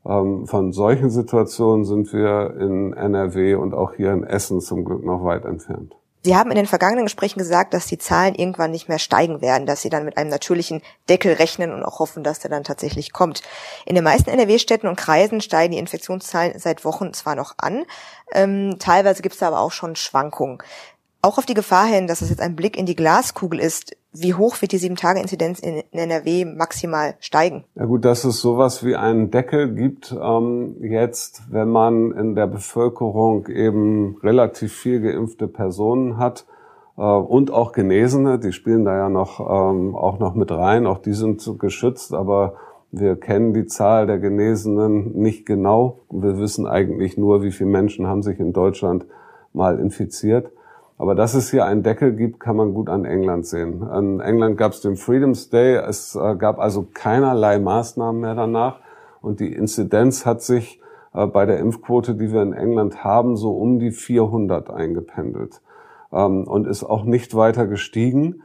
Ähm, 0.04 0.46
von 0.46 0.72
solchen 0.72 1.10
Situationen 1.10 1.84
sind 1.84 2.12
wir 2.12 2.56
in 2.58 2.92
NRW 2.92 3.54
und 3.54 3.74
auch 3.74 3.94
hier 3.94 4.12
in 4.12 4.24
Essen 4.24 4.60
zum 4.60 4.84
Glück 4.84 5.04
noch 5.04 5.24
weit 5.24 5.44
entfernt. 5.44 5.96
Sie 6.26 6.34
haben 6.34 6.50
in 6.50 6.56
den 6.56 6.66
vergangenen 6.66 7.04
Gesprächen 7.04 7.38
gesagt, 7.38 7.72
dass 7.72 7.86
die 7.86 7.98
Zahlen 7.98 8.34
irgendwann 8.34 8.72
nicht 8.72 8.88
mehr 8.88 8.98
steigen 8.98 9.40
werden, 9.40 9.64
dass 9.64 9.82
Sie 9.82 9.90
dann 9.90 10.04
mit 10.04 10.16
einem 10.16 10.28
natürlichen 10.28 10.82
Deckel 11.08 11.34
rechnen 11.34 11.72
und 11.72 11.84
auch 11.84 12.00
hoffen, 12.00 12.24
dass 12.24 12.40
der 12.40 12.50
dann 12.50 12.64
tatsächlich 12.64 13.12
kommt. 13.12 13.42
In 13.84 13.94
den 13.94 14.02
meisten 14.02 14.30
NRW-Städten 14.30 14.88
und 14.88 14.96
Kreisen 14.96 15.40
steigen 15.40 15.70
die 15.70 15.78
Infektionszahlen 15.78 16.58
seit 16.58 16.84
Wochen 16.84 17.14
zwar 17.14 17.36
noch 17.36 17.54
an, 17.58 17.84
ähm, 18.32 18.74
teilweise 18.80 19.22
gibt 19.22 19.36
es 19.36 19.42
aber 19.44 19.60
auch 19.60 19.70
schon 19.70 19.94
Schwankungen. 19.94 20.58
Auch 21.26 21.38
auf 21.38 21.46
die 21.46 21.54
Gefahr 21.54 21.86
hin, 21.86 22.06
dass 22.06 22.22
es 22.22 22.30
jetzt 22.30 22.40
ein 22.40 22.54
Blick 22.54 22.78
in 22.78 22.86
die 22.86 22.94
Glaskugel 22.94 23.58
ist, 23.58 23.96
wie 24.12 24.34
hoch 24.34 24.62
wird 24.62 24.70
die 24.70 24.78
7-Tage-Inzidenz 24.78 25.58
in 25.58 25.82
NRW 25.90 26.44
maximal 26.44 27.16
steigen? 27.18 27.64
Ja 27.74 27.86
gut, 27.86 28.04
dass 28.04 28.22
es 28.22 28.40
sowas 28.40 28.84
wie 28.84 28.94
einen 28.94 29.32
Deckel 29.32 29.74
gibt, 29.74 30.16
ähm, 30.22 30.76
jetzt, 30.82 31.42
wenn 31.50 31.68
man 31.68 32.12
in 32.12 32.36
der 32.36 32.46
Bevölkerung 32.46 33.48
eben 33.48 34.18
relativ 34.22 34.72
viel 34.72 35.00
geimpfte 35.00 35.48
Personen 35.48 36.16
hat 36.16 36.46
äh, 36.96 37.02
und 37.02 37.50
auch 37.50 37.72
Genesene, 37.72 38.38
die 38.38 38.52
spielen 38.52 38.84
da 38.84 38.96
ja 38.96 39.08
noch 39.08 39.40
ähm, 39.40 39.96
auch 39.96 40.20
noch 40.20 40.36
mit 40.36 40.52
rein, 40.52 40.86
auch 40.86 40.98
die 40.98 41.14
sind 41.14 41.42
geschützt, 41.58 42.14
aber 42.14 42.54
wir 42.92 43.16
kennen 43.16 43.52
die 43.52 43.66
Zahl 43.66 44.06
der 44.06 44.20
Genesenen 44.20 45.18
nicht 45.18 45.44
genau. 45.44 46.02
Wir 46.08 46.38
wissen 46.38 46.68
eigentlich 46.68 47.18
nur, 47.18 47.42
wie 47.42 47.50
viele 47.50 47.70
Menschen 47.70 48.06
haben 48.06 48.22
sich 48.22 48.38
in 48.38 48.52
Deutschland 48.52 49.06
mal 49.52 49.80
infiziert. 49.80 50.52
Aber 50.98 51.14
dass 51.14 51.34
es 51.34 51.50
hier 51.50 51.66
einen 51.66 51.82
Deckel 51.82 52.14
gibt, 52.14 52.40
kann 52.40 52.56
man 52.56 52.72
gut 52.72 52.88
an 52.88 53.04
England 53.04 53.46
sehen. 53.46 53.82
In 53.82 54.20
England 54.20 54.56
gab 54.56 54.72
es 54.72 54.80
den 54.80 54.96
Freedom's 54.96 55.50
Day. 55.50 55.76
Es 55.76 56.16
äh, 56.16 56.36
gab 56.36 56.58
also 56.58 56.86
keinerlei 56.94 57.58
Maßnahmen 57.58 58.20
mehr 58.20 58.34
danach. 58.34 58.80
Und 59.20 59.40
die 59.40 59.52
Inzidenz 59.52 60.24
hat 60.24 60.40
sich 60.42 60.80
äh, 61.12 61.26
bei 61.26 61.44
der 61.44 61.58
Impfquote, 61.58 62.14
die 62.14 62.32
wir 62.32 62.42
in 62.42 62.52
England 62.54 63.04
haben, 63.04 63.36
so 63.36 63.52
um 63.56 63.78
die 63.78 63.90
400 63.90 64.70
eingependelt 64.70 65.60
ähm, 66.12 66.44
und 66.44 66.66
ist 66.66 66.84
auch 66.84 67.04
nicht 67.04 67.34
weiter 67.34 67.66
gestiegen. 67.66 68.42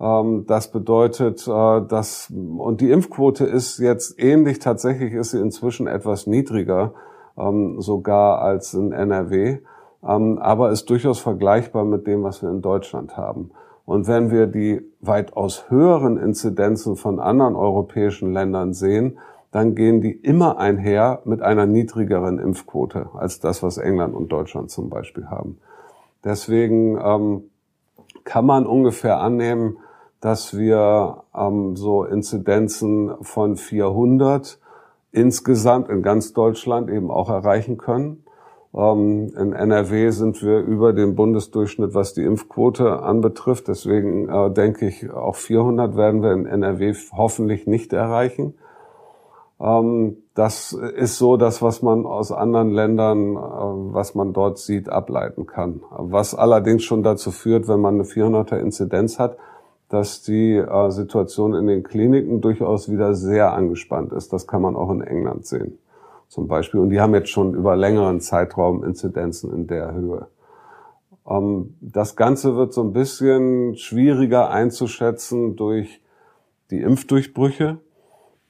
Ähm, 0.00 0.44
das 0.46 0.70
bedeutet, 0.70 1.46
äh, 1.46 1.80
dass, 1.86 2.30
und 2.30 2.80
die 2.80 2.90
Impfquote 2.90 3.44
ist 3.44 3.78
jetzt 3.78 4.18
ähnlich, 4.18 4.58
tatsächlich 4.58 5.12
ist 5.14 5.30
sie 5.30 5.40
inzwischen 5.40 5.86
etwas 5.86 6.26
niedriger, 6.26 6.94
ähm, 7.38 7.80
sogar 7.80 8.40
als 8.40 8.74
in 8.74 8.92
NRW. 8.92 9.58
Ähm, 10.06 10.38
aber 10.38 10.70
ist 10.70 10.90
durchaus 10.90 11.18
vergleichbar 11.18 11.84
mit 11.84 12.06
dem, 12.06 12.22
was 12.22 12.42
wir 12.42 12.50
in 12.50 12.62
Deutschland 12.62 13.16
haben. 13.16 13.50
Und 13.86 14.08
wenn 14.08 14.30
wir 14.30 14.46
die 14.46 14.82
weitaus 15.00 15.70
höheren 15.70 16.16
Inzidenzen 16.16 16.96
von 16.96 17.20
anderen 17.20 17.54
europäischen 17.54 18.32
Ländern 18.32 18.72
sehen, 18.72 19.18
dann 19.50 19.74
gehen 19.74 20.00
die 20.00 20.10
immer 20.10 20.58
einher 20.58 21.20
mit 21.24 21.40
einer 21.40 21.66
niedrigeren 21.66 22.38
Impfquote 22.38 23.10
als 23.14 23.38
das, 23.38 23.62
was 23.62 23.78
England 23.78 24.14
und 24.14 24.32
Deutschland 24.32 24.70
zum 24.70 24.90
Beispiel 24.90 25.28
haben. 25.28 25.58
Deswegen 26.24 26.98
ähm, 27.00 27.50
kann 28.24 28.46
man 28.46 28.66
ungefähr 28.66 29.20
annehmen, 29.20 29.78
dass 30.20 30.56
wir 30.56 31.22
ähm, 31.36 31.76
so 31.76 32.04
Inzidenzen 32.04 33.12
von 33.20 33.56
400 33.56 34.58
insgesamt 35.12 35.88
in 35.90 36.02
ganz 36.02 36.32
Deutschland 36.32 36.90
eben 36.90 37.10
auch 37.10 37.28
erreichen 37.28 37.76
können. 37.76 38.23
Ähm, 38.76 39.32
in 39.36 39.52
NRW 39.52 40.10
sind 40.10 40.42
wir 40.42 40.58
über 40.58 40.92
dem 40.92 41.14
Bundesdurchschnitt, 41.14 41.94
was 41.94 42.12
die 42.14 42.24
Impfquote 42.24 43.02
anbetrifft. 43.02 43.68
Deswegen 43.68 44.28
äh, 44.28 44.50
denke 44.50 44.88
ich, 44.88 45.10
auch 45.10 45.36
400 45.36 45.96
werden 45.96 46.22
wir 46.22 46.32
in 46.32 46.46
NRW 46.46 46.94
hoffentlich 47.12 47.66
nicht 47.66 47.92
erreichen. 47.92 48.54
Ähm, 49.60 50.16
das 50.34 50.72
ist 50.72 51.18
so 51.18 51.36
das, 51.36 51.62
was 51.62 51.82
man 51.82 52.04
aus 52.04 52.32
anderen 52.32 52.70
Ländern, 52.70 53.36
äh, 53.36 53.38
was 53.94 54.16
man 54.16 54.32
dort 54.32 54.58
sieht, 54.58 54.88
ableiten 54.88 55.46
kann. 55.46 55.82
Was 55.90 56.34
allerdings 56.34 56.82
schon 56.82 57.04
dazu 57.04 57.30
führt, 57.30 57.68
wenn 57.68 57.80
man 57.80 57.94
eine 57.94 58.04
400er 58.04 58.58
Inzidenz 58.58 59.20
hat, 59.20 59.36
dass 59.88 60.22
die 60.22 60.56
äh, 60.56 60.90
Situation 60.90 61.54
in 61.54 61.68
den 61.68 61.84
Kliniken 61.84 62.40
durchaus 62.40 62.90
wieder 62.90 63.14
sehr 63.14 63.52
angespannt 63.52 64.12
ist. 64.12 64.32
Das 64.32 64.48
kann 64.48 64.62
man 64.62 64.74
auch 64.74 64.90
in 64.90 65.02
England 65.02 65.46
sehen 65.46 65.78
zum 66.34 66.48
Beispiel. 66.48 66.80
Und 66.80 66.90
die 66.90 67.00
haben 67.00 67.14
jetzt 67.14 67.30
schon 67.30 67.54
über 67.54 67.76
längeren 67.76 68.20
Zeitraum 68.20 68.82
Inzidenzen 68.82 69.54
in 69.54 69.68
der 69.68 69.94
Höhe. 69.94 70.26
Ähm, 71.28 71.76
das 71.80 72.16
Ganze 72.16 72.56
wird 72.56 72.72
so 72.72 72.82
ein 72.82 72.92
bisschen 72.92 73.76
schwieriger 73.76 74.50
einzuschätzen 74.50 75.54
durch 75.54 76.02
die 76.72 76.80
Impfdurchbrüche. 76.80 77.78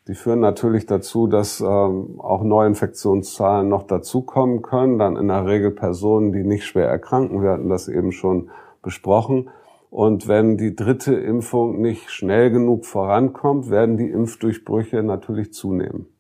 Die 0.09 0.15
führen 0.15 0.41
natürlich 0.41 0.87
dazu, 0.87 1.27
dass 1.27 1.61
ähm, 1.61 2.21
auch 2.21 2.43
Neuinfektionszahlen 2.43 3.69
noch 3.69 3.83
dazukommen 3.83 4.63
können. 4.63 4.99
Dann 4.99 5.17
in 5.17 5.29
der 5.29 5.47
Regel 5.47 5.71
Personen, 5.71 6.33
die 6.33 6.43
nicht 6.43 6.65
schwer 6.65 6.89
erkranken. 6.89 7.43
Wir 7.43 7.51
hatten 7.51 7.69
das 7.69 7.89
eben 7.89 8.13
schon 8.13 8.49
besprochen. 8.83 9.51
Und 9.91 10.27
wenn 10.27 10.57
die 10.57 10.75
dritte 10.75 11.15
Impfung 11.15 11.83
nicht 11.83 12.11
schnell 12.11 12.51
genug 12.51 12.87
vorankommt, 12.87 13.69
werden 13.69 13.99
die 13.99 14.11
Impfdurchbrüche 14.11 15.03
natürlich 15.03 15.53
zunehmen. 15.53 16.14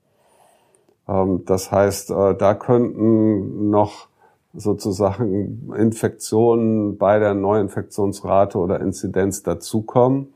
Ähm, 1.08 1.44
das 1.46 1.70
heißt, 1.70 2.10
äh, 2.10 2.34
da 2.34 2.54
könnten 2.54 3.70
noch 3.70 4.08
sozusagen 4.54 5.72
Infektionen 5.76 6.96
bei 6.96 7.18
der 7.18 7.34
Neuinfektionsrate 7.34 8.58
oder 8.58 8.80
Inzidenz 8.80 9.42
dazukommen, 9.42 10.32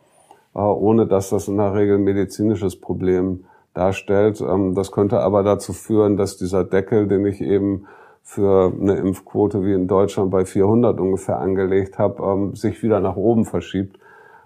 äh, 0.54 0.58
ohne 0.58 1.06
dass 1.06 1.30
das 1.30 1.48
in 1.48 1.56
der 1.56 1.74
Regel 1.74 1.98
ein 1.98 2.04
medizinisches 2.04 2.80
Problem 2.80 3.44
darstellt. 3.74 4.40
Ähm, 4.40 4.74
das 4.74 4.92
könnte 4.92 5.20
aber 5.20 5.42
dazu 5.42 5.72
führen, 5.72 6.16
dass 6.16 6.36
dieser 6.36 6.64
Deckel, 6.64 7.06
den 7.06 7.26
ich 7.26 7.40
eben 7.40 7.86
für 8.22 8.72
eine 8.78 8.96
Impfquote 8.96 9.64
wie 9.64 9.72
in 9.72 9.86
Deutschland 9.86 10.30
bei 10.30 10.44
400 10.44 11.00
ungefähr 11.00 11.38
angelegt 11.38 11.98
habe, 11.98 12.22
ähm, 12.22 12.54
sich 12.56 12.82
wieder 12.82 13.00
nach 13.00 13.16
oben 13.16 13.46
verschiebt, 13.46 13.98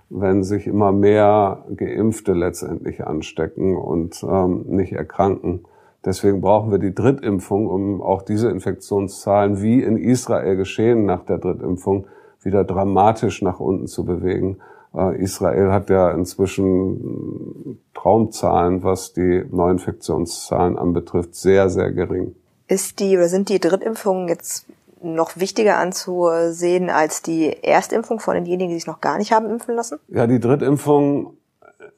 wenn 0.09 0.45
sich 0.45 0.67
immer 0.67 0.93
mehr 0.93 1.65
Geimpfte 1.75 2.35
letztendlich 2.35 3.05
anstecken 3.07 3.77
und 3.79 4.23
nicht 4.69 4.93
erkranken. 4.93 5.65
Deswegen 6.05 6.41
brauchen 6.41 6.71
wir 6.71 6.79
die 6.79 6.95
Drittimpfung, 6.95 7.69
um 7.69 8.03
auch 8.03 8.23
diese 8.23 8.51
Infektionszahlen 8.51 9.63
wie 9.63 9.83
in 9.83 9.97
Israel 9.97 10.57
geschehen 10.57 11.05
nach 11.07 11.25
der 11.25 11.39
Drittimpfung 11.39 12.07
wieder 12.43 12.65
dramatisch 12.65 13.43
nach 13.43 13.61
unten 13.61 13.87
zu 13.87 14.05
bewegen. 14.05 14.59
Äh, 14.95 15.23
Israel 15.23 15.71
hat 15.71 15.91
ja 15.91 16.11
inzwischen 16.11 17.79
Traumzahlen, 17.95 18.83
was 18.83 19.13
die 19.13 19.45
Neuinfektionszahlen 19.51 20.77
anbetrifft, 20.77 21.37
sehr, 21.37 21.69
sehr 21.71 21.93
gering. 21.93 22.35
Ist 22.67 22.99
die 23.01 23.17
oder 23.17 23.29
sind 23.29 23.49
die 23.49 23.61
Drittimpfungen 23.61 24.29
jetzt 24.29 24.67
noch 25.03 25.37
wichtiger 25.37 25.79
anzusehen 25.79 26.91
als 26.91 27.23
die 27.23 27.63
Erstimpfung 27.63 28.21
von 28.21 28.35
denjenigen, 28.35 28.71
die 28.71 28.77
sich 28.77 28.87
noch 28.87 29.01
gar 29.01 29.19
nicht 29.19 29.33
haben 29.33 29.49
impfen 29.51 29.75
lassen? 29.75 29.99
Ja, 30.09 30.27
die 30.27 30.41
Drittimpfung 30.41 31.35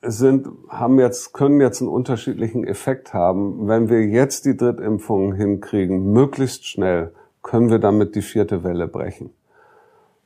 sind, 0.07 0.49
haben 0.69 0.99
jetzt, 0.99 1.33
können 1.33 1.61
jetzt 1.61 1.81
einen 1.81 1.91
unterschiedlichen 1.91 2.65
Effekt 2.65 3.15
haben. 3.15 3.69
Wenn 3.69 3.89
wir 3.89 4.07
jetzt 4.07 4.45
die 4.45 4.57
Drittimpfung 4.57 5.35
hinkriegen, 5.35 6.13
möglichst 6.13 6.67
schnell, 6.67 7.13
können 7.43 7.71
wir 7.71 7.79
damit 7.79 8.15
die 8.15 8.23
vierte 8.23 8.65
Welle 8.65 8.89
brechen. 8.89 9.31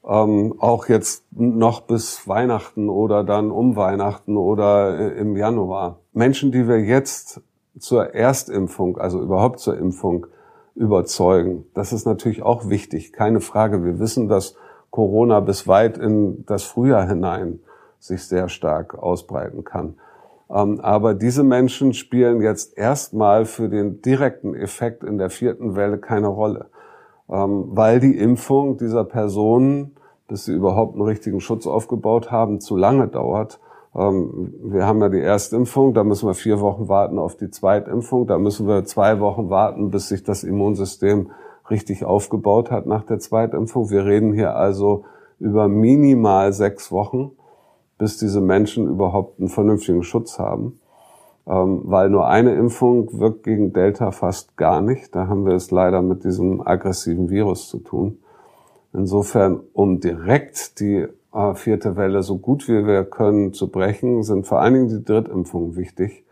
Ähm, 0.06 0.54
auch 0.58 0.88
jetzt 0.88 1.24
noch 1.32 1.82
bis 1.82 2.26
Weihnachten 2.26 2.88
oder 2.88 3.24
dann 3.24 3.50
um 3.50 3.76
Weihnachten 3.76 4.36
oder 4.36 4.98
äh, 4.98 5.18
im 5.18 5.36
Januar. 5.36 5.98
Menschen, 6.12 6.52
die 6.52 6.66
wir 6.66 6.80
jetzt 6.80 7.42
zur 7.78 8.14
Erstimpfung, 8.14 8.98
also 8.98 9.20
überhaupt 9.20 9.60
zur 9.60 9.76
Impfung 9.76 10.26
überzeugen, 10.74 11.66
das 11.74 11.92
ist 11.92 12.06
natürlich 12.06 12.42
auch 12.42 12.68
wichtig, 12.68 13.12
keine 13.12 13.40
Frage. 13.40 13.84
Wir 13.84 13.98
wissen, 13.98 14.28
dass 14.28 14.54
Corona 14.90 15.40
bis 15.40 15.68
weit 15.68 15.98
in 15.98 16.44
das 16.46 16.62
Frühjahr 16.62 17.06
hinein 17.06 17.60
sich 17.98 18.24
sehr 18.24 18.48
stark 18.48 18.98
ausbreiten 18.98 19.64
kann. 19.64 19.94
Ähm, 20.50 20.80
aber 20.80 21.14
diese 21.14 21.44
Menschen 21.44 21.92
spielen 21.92 22.40
jetzt 22.40 22.76
erstmal 22.78 23.44
für 23.44 23.68
den 23.68 24.00
direkten 24.00 24.54
Effekt 24.54 25.04
in 25.04 25.18
der 25.18 25.30
vierten 25.30 25.76
Welle 25.76 25.98
keine 25.98 26.28
Rolle, 26.28 26.66
ähm, 27.28 27.64
weil 27.68 28.00
die 28.00 28.16
Impfung 28.16 28.78
dieser 28.78 29.04
Personen, 29.04 29.96
bis 30.26 30.46
sie 30.46 30.54
überhaupt 30.54 30.94
einen 30.94 31.02
richtigen 31.02 31.40
Schutz 31.40 31.66
aufgebaut 31.66 32.30
haben, 32.30 32.60
zu 32.60 32.76
lange 32.76 33.08
dauert. 33.08 33.60
Ähm, 33.94 34.54
wir 34.62 34.86
haben 34.86 35.00
ja 35.02 35.10
die 35.10 35.20
Erstimpfung, 35.20 35.92
da 35.92 36.04
müssen 36.04 36.28
wir 36.28 36.34
vier 36.34 36.60
Wochen 36.60 36.88
warten 36.88 37.18
auf 37.18 37.36
die 37.36 37.50
Zweitimpfung, 37.50 38.26
da 38.26 38.38
müssen 38.38 38.66
wir 38.66 38.84
zwei 38.84 39.20
Wochen 39.20 39.50
warten, 39.50 39.90
bis 39.90 40.08
sich 40.08 40.22
das 40.22 40.44
Immunsystem 40.44 41.30
richtig 41.70 42.04
aufgebaut 42.04 42.70
hat 42.70 42.86
nach 42.86 43.04
der 43.04 43.18
Zweitimpfung. 43.18 43.90
Wir 43.90 44.06
reden 44.06 44.32
hier 44.32 44.56
also 44.56 45.04
über 45.38 45.68
minimal 45.68 46.54
sechs 46.54 46.90
Wochen 46.90 47.32
bis 47.98 48.16
diese 48.16 48.40
Menschen 48.40 48.88
überhaupt 48.88 49.38
einen 49.38 49.48
vernünftigen 49.48 50.02
Schutz 50.02 50.38
haben. 50.38 50.80
Ähm, 51.46 51.82
weil 51.84 52.10
nur 52.10 52.28
eine 52.28 52.54
Impfung 52.54 53.18
wirkt 53.18 53.42
gegen 53.42 53.72
Delta 53.72 54.10
fast 54.10 54.56
gar 54.56 54.80
nicht. 54.80 55.14
Da 55.14 55.28
haben 55.28 55.46
wir 55.46 55.54
es 55.54 55.70
leider 55.70 56.02
mit 56.02 56.24
diesem 56.24 56.66
aggressiven 56.66 57.30
Virus 57.30 57.68
zu 57.68 57.78
tun. 57.78 58.18
Insofern, 58.92 59.60
um 59.72 60.00
direkt 60.00 60.78
die 60.80 61.06
äh, 61.32 61.54
vierte 61.54 61.96
Welle 61.96 62.22
so 62.22 62.38
gut 62.38 62.68
wie 62.68 62.86
wir 62.86 63.04
können 63.04 63.52
zu 63.52 63.70
brechen, 63.70 64.22
sind 64.22 64.46
vor 64.46 64.60
allen 64.60 64.74
Dingen 64.74 64.88
die 64.88 65.04
Drittimpfungen 65.04 65.76
wichtig. 65.76 66.24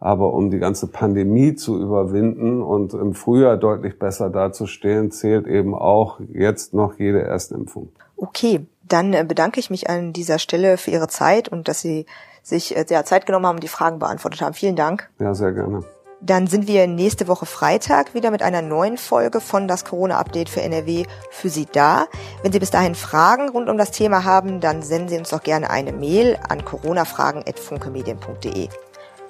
Aber 0.00 0.32
um 0.32 0.50
die 0.50 0.58
ganze 0.58 0.86
Pandemie 0.86 1.56
zu 1.56 1.80
überwinden 1.80 2.62
und 2.62 2.94
im 2.94 3.14
Frühjahr 3.14 3.56
deutlich 3.56 3.98
besser 3.98 4.30
dazustehen, 4.30 5.10
zählt 5.10 5.46
eben 5.46 5.74
auch 5.74 6.20
jetzt 6.32 6.72
noch 6.72 6.98
jede 6.98 7.22
Erstimpfung. 7.22 7.88
Okay, 8.16 8.66
dann 8.82 9.12
äh, 9.12 9.24
bedanke 9.26 9.60
ich 9.60 9.70
mich 9.70 9.90
an 9.90 10.12
dieser 10.12 10.38
Stelle 10.38 10.76
für 10.76 10.92
Ihre 10.92 11.08
Zeit 11.08 11.48
und 11.48 11.66
dass 11.68 11.80
Sie 11.80 12.06
sich 12.42 12.76
äh, 12.76 12.84
sehr 12.86 13.04
Zeit 13.04 13.26
genommen 13.26 13.46
haben 13.46 13.56
und 13.56 13.64
die 13.64 13.68
Fragen 13.68 13.98
beantwortet 13.98 14.40
haben. 14.40 14.54
Vielen 14.54 14.76
Dank. 14.76 15.10
Ja, 15.18 15.34
sehr 15.34 15.52
gerne. 15.52 15.82
Dann 16.20 16.48
sind 16.48 16.66
wir 16.66 16.88
nächste 16.88 17.28
Woche 17.28 17.46
Freitag 17.46 18.12
wieder 18.12 18.32
mit 18.32 18.42
einer 18.42 18.60
neuen 18.60 18.98
Folge 18.98 19.40
von 19.40 19.68
das 19.68 19.84
Corona-Update 19.84 20.48
für 20.48 20.62
NRW 20.62 21.04
für 21.30 21.48
Sie 21.48 21.68
da. 21.70 22.06
Wenn 22.42 22.50
Sie 22.50 22.58
bis 22.58 22.70
dahin 22.70 22.96
Fragen 22.96 23.50
rund 23.50 23.68
um 23.68 23.78
das 23.78 23.92
Thema 23.92 24.24
haben, 24.24 24.60
dann 24.60 24.82
senden 24.82 25.08
Sie 25.08 25.18
uns 25.18 25.30
doch 25.30 25.44
gerne 25.44 25.70
eine 25.70 25.92
Mail 25.92 26.36
an 26.48 26.64
coronafragen.funkemedien.de. 26.64 28.68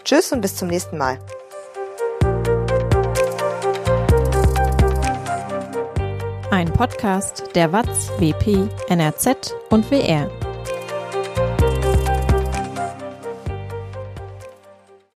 Tschüss 0.09 0.33
und 0.33 0.41
bis 0.41 0.57
zum 0.57 0.69
nächsten 0.69 0.97
Mal. 0.97 1.19
Ein 6.51 6.73
Podcast 6.73 7.45
der 7.55 7.71
WAZ, 7.71 8.11
WP, 8.19 8.71
NRZ 8.89 9.55
und 9.69 9.91
WR. 9.91 10.31